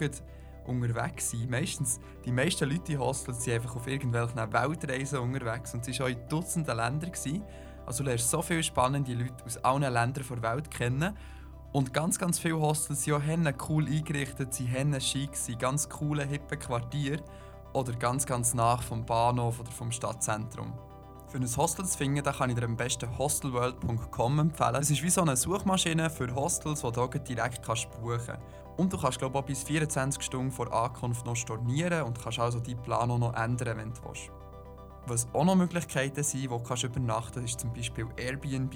unterwegs 0.65 1.31
sind. 1.31 1.49
Meistens, 1.49 1.99
die 2.23 2.31
meisten 2.31 2.69
Leute 2.69 2.93
in 2.93 2.99
Hostels 2.99 3.43
sind 3.43 3.55
einfach 3.55 3.75
auf 3.75 3.87
irgendwelchen 3.87 4.37
Weltreisen 4.37 5.19
unterwegs 5.19 5.73
und 5.73 5.83
sie 5.83 5.91
waren 5.99 6.13
auch 6.13 6.17
in 6.17 6.29
Dutzenden 6.29 6.77
Ländern. 6.77 7.11
Also 7.85 8.03
du 8.03 8.09
lernst 8.09 8.29
so 8.29 8.41
viele 8.41 8.63
spannende 8.63 9.13
Leute 9.13 9.43
aus 9.45 9.57
allen 9.57 9.81
Ländern 9.81 10.23
der 10.29 10.41
Welt 10.41 10.71
kennen 10.71 11.17
und 11.73 11.91
ganz, 11.91 12.19
ganz 12.19 12.39
viele 12.39 12.59
Hostels 12.59 13.03
sind 13.03 13.15
auch 13.15 13.69
cool 13.69 13.87
eingerichtet, 13.87 14.53
sie 14.53 14.69
haben 14.69 14.99
schick, 15.01 15.35
sind 15.35 15.59
ganz 15.59 15.89
coole, 15.89 16.23
hippe 16.23 16.55
Quartiere 16.55 17.21
oder 17.73 17.93
ganz, 17.93 18.25
ganz 18.25 18.53
nah 18.53 18.77
vom 18.77 19.05
Bahnhof 19.05 19.59
oder 19.59 19.71
vom 19.71 19.91
Stadtzentrum. 19.91 20.71
Für 21.27 21.39
ein 21.39 21.57
Hostel 21.57 21.83
zu 21.85 21.97
finden, 21.97 22.23
kann 22.23 22.51
ich 22.51 22.55
dir 22.55 22.65
am 22.65 22.77
besten 22.77 23.17
hostelworld.com 23.17 24.39
empfehlen. 24.39 24.75
Es 24.75 24.91
ist 24.91 25.01
wie 25.01 25.09
so 25.09 25.21
eine 25.21 25.35
Suchmaschine 25.35 26.11
für 26.11 26.33
Hostels, 26.35 26.81
die 26.81 26.91
du 26.91 27.07
direkt 27.07 27.65
kannst 27.65 27.89
buchen 27.89 28.19
kannst. 28.23 28.41
Und 28.77 28.93
du 28.93 28.97
kannst 28.99 29.17
glaube 29.17 29.39
ich, 29.39 29.45
bis 29.45 29.63
24 29.63 30.21
Stunden 30.21 30.51
vor 30.51 30.71
Ankunft 30.71 31.25
noch 31.25 31.35
stornieren 31.35 32.03
und 32.03 32.21
kannst 32.21 32.37
also 32.37 32.59
deinen 32.59 32.83
Plan 32.83 33.09
auch 33.09 33.17
noch 33.17 33.33
ändern, 33.33 33.77
wenn 33.79 33.93
du 33.93 34.01
willst. 34.05 34.29
Was 35.07 35.27
auch 35.33 35.43
noch 35.43 35.55
Möglichkeiten 35.55 36.23
sind, 36.23 36.51
wo 36.51 36.59
du 36.59 36.85
übernachten 36.85 37.39
kannst, 37.39 37.55
ist 37.55 37.59
zum 37.61 37.73
Beispiel 37.73 38.05
Airbnb. 38.15 38.75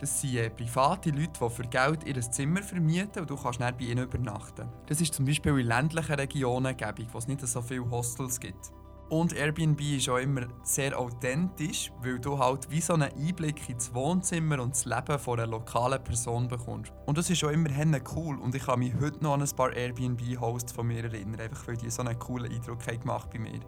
Das 0.00 0.18
sind 0.18 0.36
äh, 0.36 0.48
private 0.48 1.10
Leute, 1.10 1.38
die 1.38 1.50
für 1.50 1.62
Geld 1.64 2.04
ihr 2.04 2.18
Zimmer 2.22 2.62
vermieten 2.62 3.20
und 3.20 3.28
du 3.28 3.36
kannst 3.36 3.60
dann 3.60 3.76
bei 3.76 3.84
ihnen 3.84 4.04
übernachten. 4.04 4.66
Das 4.86 4.98
ist 5.00 5.12
zum 5.12 5.26
Beispiel 5.26 5.58
in 5.58 5.66
ländlichen 5.66 6.14
Regionen 6.14 6.74
gäbig, 6.74 7.08
wo 7.12 7.18
es 7.18 7.28
nicht 7.28 7.46
so 7.46 7.60
viele 7.60 7.88
Hostels 7.90 8.40
gibt. 8.40 8.72
Und 9.10 9.34
Airbnb 9.34 9.80
ist 9.80 10.08
auch 10.08 10.16
immer 10.16 10.46
sehr 10.62 10.98
authentisch, 10.98 11.92
weil 12.00 12.18
du 12.18 12.38
halt 12.38 12.70
wie 12.70 12.80
so 12.80 12.94
einen 12.94 13.12
Einblick 13.12 13.68
ins 13.68 13.92
Wohnzimmer 13.92 14.60
und 14.62 14.70
das 14.72 14.86
Leben 14.86 15.18
von 15.18 15.38
einer 15.38 15.50
lokalen 15.50 16.02
Person 16.02 16.48
bekommst. 16.48 16.92
Und 17.04 17.18
das 17.18 17.28
ist 17.28 17.44
auch 17.44 17.50
immer 17.50 17.68
cool 18.14 18.38
und 18.38 18.54
ich 18.54 18.64
kann 18.64 18.78
mich 18.78 18.94
heute 19.00 19.22
noch 19.22 19.34
an 19.34 19.42
ein 19.42 19.50
paar 19.50 19.72
Airbnb-Hosts 19.74 20.72
von 20.72 20.86
mir 20.86 21.04
erinnern, 21.04 21.40
einfach 21.40 21.66
weil 21.68 21.76
die 21.76 21.90
so 21.90 22.02
einen 22.02 22.18
coolen 22.18 22.50
Eindruck 22.50 22.86
haben 22.86 23.00
gemacht 23.00 23.30
bei 23.30 23.40
mir. 23.40 23.60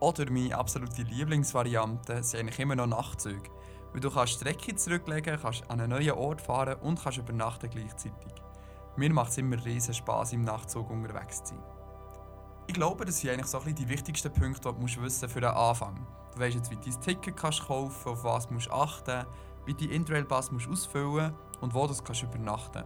Oder 0.00 0.30
meine 0.30 0.56
absolute 0.56 1.02
Lieblingsvariante 1.02 2.22
sind 2.24 2.40
eigentlich 2.40 2.58
immer 2.58 2.74
noch 2.74 2.86
Nachtzüge. 2.86 3.50
Weil 3.94 4.00
du 4.00 4.10
kannst 4.10 4.34
Strecke 4.34 4.74
zurücklegen, 4.74 5.38
kannst 5.40 5.70
an 5.70 5.80
einen 5.80 5.90
neuen 5.90 6.10
Ort 6.10 6.42
fahren 6.42 6.74
und 6.80 7.00
kannst 7.00 7.18
übernachten 7.18 7.70
gleichzeitig. 7.70 8.32
Mir 8.96 9.12
macht 9.12 9.30
es 9.30 9.38
immer 9.38 9.64
riesen 9.64 9.94
Spaß 9.94 10.32
im 10.32 10.42
Nachtzug 10.42 10.90
unterwegs 10.90 11.44
zu 11.44 11.54
sein. 11.54 11.62
Ich 12.66 12.74
glaube, 12.74 13.04
das 13.04 13.20
sind 13.20 13.30
eigentlich 13.30 13.46
so 13.46 13.60
die 13.60 13.88
wichtigsten 13.88 14.32
Punkte, 14.32 14.72
die 14.72 14.94
du 14.94 15.02
wissen 15.02 15.02
musst 15.02 15.26
für 15.26 15.40
den 15.40 15.50
Anfang. 15.50 16.04
Du 16.34 16.40
weißt 16.40 16.56
jetzt, 16.56 16.70
wie 16.72 16.76
du 16.76 16.90
dein 16.90 17.00
Ticket 17.00 17.36
kannst 17.36 17.66
kaufen 17.66 18.10
auf 18.10 18.24
was 18.24 18.48
du 18.48 18.70
achten 18.72 19.26
wie 19.64 19.74
du 19.74 19.84
deinen 19.84 19.92
Interrail-Pass 19.92 20.50
ausfüllen 20.50 21.32
musst 21.32 21.62
und 21.62 21.72
wo 21.72 21.86
du 21.86 21.94
kannst 22.02 22.22
übernachten 22.24 22.82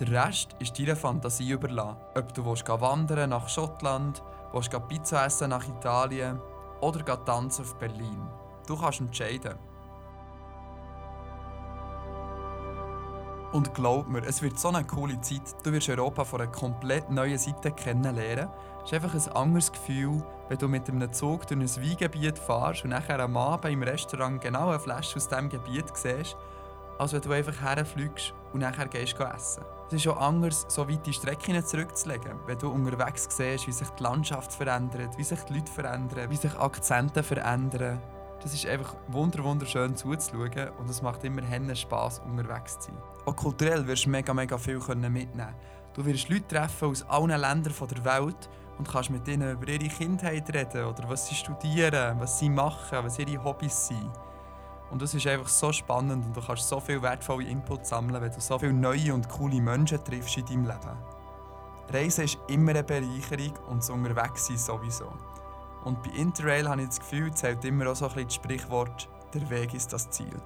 Der 0.00 0.26
Rest 0.26 0.56
ist 0.60 0.78
deiner 0.78 0.96
Fantasie 0.96 1.50
überlassen. 1.50 1.98
Ob 2.14 2.32
du 2.32 2.44
willst 2.46 2.66
wandern 2.66 3.30
nach 3.30 3.48
Schottland, 3.50 4.22
willst 4.52 4.88
Pizza 4.88 5.26
essen 5.26 5.50
nach 5.50 5.68
Italien 5.68 6.40
oder 6.80 7.24
tanzen 7.24 7.64
auf 7.66 7.74
Berlin. 7.78 8.26
Du 8.66 8.76
kannst 8.76 9.00
entscheiden. 9.00 9.58
Und 13.52 13.74
glaub 13.74 14.08
mir, 14.08 14.24
es 14.24 14.40
wird 14.40 14.58
so 14.58 14.68
eine 14.68 14.82
coole 14.82 15.20
Zeit. 15.20 15.42
Du 15.62 15.72
wirst 15.72 15.90
Europa 15.90 16.24
von 16.24 16.40
einer 16.40 16.50
komplett 16.50 17.10
neuen 17.10 17.36
Seite 17.36 17.70
kennenlernen. 17.70 18.48
Es 18.82 18.90
ist 18.90 18.94
einfach 18.94 19.14
ein 19.14 19.36
anderes 19.36 19.70
Gefühl, 19.70 20.22
wenn 20.48 20.58
du 20.58 20.68
mit 20.68 20.88
einem 20.88 21.12
Zug 21.12 21.46
durch 21.46 21.60
ein 21.60 21.84
Weingebiet 21.84 22.38
fährst 22.38 22.84
und 22.84 22.90
nachher 22.90 23.20
am 23.20 23.36
Abend 23.36 23.70
im 23.70 23.82
Restaurant 23.82 24.40
genau 24.40 24.70
eine 24.70 24.80
Flasche 24.80 25.16
aus 25.16 25.28
diesem 25.28 25.50
Gebiet 25.50 25.84
siehst, 25.94 26.34
als 26.98 27.12
wenn 27.12 27.20
du 27.20 27.30
einfach 27.30 27.60
herfliegst 27.60 28.32
und 28.54 28.60
nachher 28.60 28.88
gehst 28.88 29.20
essen. 29.20 29.64
Es 29.88 29.94
ist 29.94 30.08
auch 30.08 30.16
anders, 30.16 30.64
so 30.68 30.88
weit 30.88 31.06
die 31.06 31.12
Strecken 31.12 31.62
zurückzulegen, 31.62 32.40
wenn 32.46 32.58
du 32.58 32.70
unterwegs 32.70 33.28
siehst, 33.30 33.66
wie 33.66 33.72
sich 33.72 33.88
die 33.90 34.02
Landschaft 34.02 34.54
verändert, 34.54 35.18
wie 35.18 35.24
sich 35.24 35.40
die 35.42 35.54
Leute 35.54 35.70
verändern, 35.70 36.30
wie 36.30 36.36
sich 36.36 36.58
Akzente 36.58 37.22
verändern. 37.22 38.00
Das 38.42 38.52
ist 38.54 38.66
einfach 38.66 38.96
wunderschön 39.08 39.94
zuzuschauen 39.94 40.70
und 40.78 40.90
es 40.90 41.00
macht 41.00 41.22
immer 41.22 41.42
Spaß, 41.74 42.20
unterwegs 42.20 42.78
zu 42.80 42.90
sein. 42.90 42.98
Auch 43.24 43.36
kulturell 43.36 43.86
wirst 43.86 44.06
du 44.06 44.10
mega, 44.10 44.34
mega 44.34 44.58
viel 44.58 44.78
mitnehmen 44.78 45.54
Du 45.94 46.04
wirst 46.06 46.28
Leute 46.30 46.48
treffen 46.48 46.88
aus 46.88 47.02
allen 47.08 47.28
Ländern 47.28 47.74
der 47.90 48.04
Welt 48.04 48.48
und 48.78 48.88
kannst 48.88 49.10
mit 49.10 49.28
ihnen 49.28 49.52
über 49.52 49.68
ihre 49.68 49.88
Kindheit 49.88 50.52
reden 50.52 50.86
oder 50.86 51.08
was 51.08 51.28
sie 51.28 51.34
studieren, 51.34 52.18
was 52.18 52.38
sie 52.38 52.48
machen, 52.48 52.98
was 53.02 53.18
ihre 53.18 53.44
Hobbys 53.44 53.88
sind. 53.88 54.10
Und 54.90 55.02
das 55.02 55.14
ist 55.14 55.26
einfach 55.26 55.48
so 55.48 55.70
spannend 55.70 56.24
und 56.24 56.36
du 56.36 56.40
kannst 56.40 56.68
so 56.68 56.80
viel 56.80 57.00
wertvolle 57.00 57.46
Input 57.46 57.86
sammeln, 57.86 58.22
wenn 58.22 58.32
du 58.32 58.40
so 58.40 58.58
viele 58.58 58.72
neue 58.72 59.12
und 59.14 59.28
coole 59.28 59.60
Menschen 59.60 60.02
triffst 60.02 60.38
in 60.38 60.46
deinem 60.46 60.64
Leben. 60.64 60.98
Reisen 61.90 62.24
ist 62.24 62.38
immer 62.48 62.70
eine 62.70 62.82
Bereicherung 62.82 63.54
und 63.68 63.78
das 63.78 63.90
Unterwegssein 63.90 64.56
sowieso. 64.56 65.12
Und 65.84 66.02
bei 66.02 66.10
Interrail 66.10 66.68
habe 66.68 66.82
ich 66.82 66.88
das 66.88 67.00
Gefühl, 67.00 67.32
zählt 67.34 67.64
immer 67.64 67.90
auch 67.90 67.96
so 67.96 68.06
ein 68.06 68.12
bisschen 68.12 68.28
das 68.28 68.34
Sprichwort, 68.34 69.08
der 69.34 69.50
Weg 69.50 69.74
ist 69.74 69.92
das 69.92 70.10
Ziel. 70.10 70.40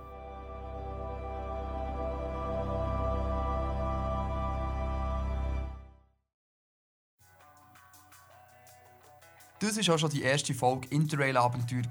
Das 9.59 9.77
war 9.77 9.95
auch 9.95 9.99
schon 9.99 10.11
die 10.11 10.23
erste 10.23 10.55
Folge 10.55 10.89
Interrail-Abenteuer. 10.89 11.83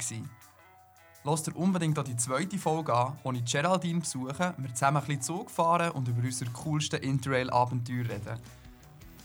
Lass 1.24 1.42
dir 1.42 1.56
unbedingt 1.56 1.98
auch 1.98 2.04
die 2.04 2.16
zweite 2.16 2.60
Folge 2.60 2.94
an, 2.94 3.18
wo 3.24 3.32
ich 3.32 3.44
Geraldine 3.44 4.00
besuche, 4.00 4.54
wir 4.56 4.74
zusammen 4.76 4.98
ein 4.98 5.06
bisschen 5.06 5.22
Zug 5.24 5.50
fahren 5.50 5.92
und 5.92 6.08
über 6.08 6.22
unsere 6.24 6.52
coolsten 6.52 7.02
Interrail-Abenteuer 7.02 8.08
reden. 8.08 8.40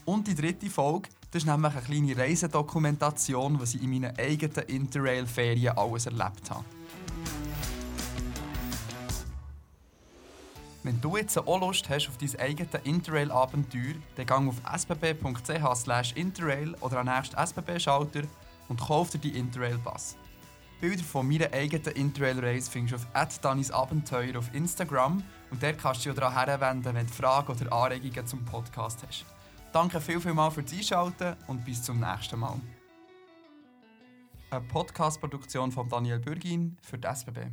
Und 0.06 0.26
die 0.26 0.34
dritte 0.34 0.70
Folge, 0.70 1.10
das 1.30 1.44
ist 1.44 1.46
nämlich 1.46 1.72
eine 1.72 1.82
kleine 1.82 2.16
Reisedokumentation, 2.16 3.60
was 3.60 3.74
ich 3.74 3.82
in 3.82 3.90
meinen 3.90 4.18
eigenen 4.18 4.66
Interrail-Ferien 4.66 5.76
alles 5.76 6.06
erlebt 6.06 6.50
habe. 6.50 6.64
Wenn 10.82 11.00
du 11.00 11.16
jetzt 11.18 11.36
auch 11.36 11.60
Lust 11.60 11.88
hast 11.90 12.08
auf 12.08 12.16
dein 12.16 12.40
eigenes 12.40 12.74
Interrail-Abenteuer, 12.84 13.94
dann 14.16 14.26
geh 14.26 14.32
auf 14.32 14.56
sbb.ch 14.74 16.16
interrail 16.16 16.74
oder 16.80 16.98
an 16.98 17.06
den 17.06 17.14
nächsten 17.14 17.36
SBB-Schalter 17.36 18.22
und 18.68 18.80
kauf 18.80 19.10
dir 19.10 19.18
die 19.18 19.38
Interrail-Pass. 19.38 20.16
Bilder 20.80 21.04
von 21.04 21.28
meiner 21.28 21.52
eigenen 21.52 21.94
Interrail-Reise 21.94 22.70
findest 22.70 23.04
du 23.04 23.18
auf 23.18 23.38
Danis 23.40 23.70
Abenteuer 23.70 24.38
auf 24.38 24.52
Instagram 24.54 25.22
und 25.50 25.62
dort 25.62 25.78
kannst 25.78 26.06
du 26.06 26.10
dich 26.10 26.18
daran 26.18 26.32
herwenden, 26.32 26.94
wenn 26.94 27.06
du 27.06 27.12
Fragen 27.12 27.52
oder 27.52 27.72
Anregungen 27.72 28.26
zum 28.26 28.42
Podcast 28.46 29.00
hast. 29.06 29.26
Danke 29.72 30.00
viel, 30.00 30.20
viel 30.20 30.34
mal 30.34 30.50
fürs 30.50 30.72
Einschalten 30.72 31.36
und 31.46 31.64
bis 31.64 31.82
zum 31.82 32.00
nächsten 32.00 32.40
Mal. 32.40 32.60
Eine 34.50 34.60
Podcast-Produktion 34.62 35.70
von 35.70 35.88
Daniel 35.88 36.18
Bürgin 36.18 36.76
für 36.82 36.98
die 36.98 37.06
SBB. 37.06 37.52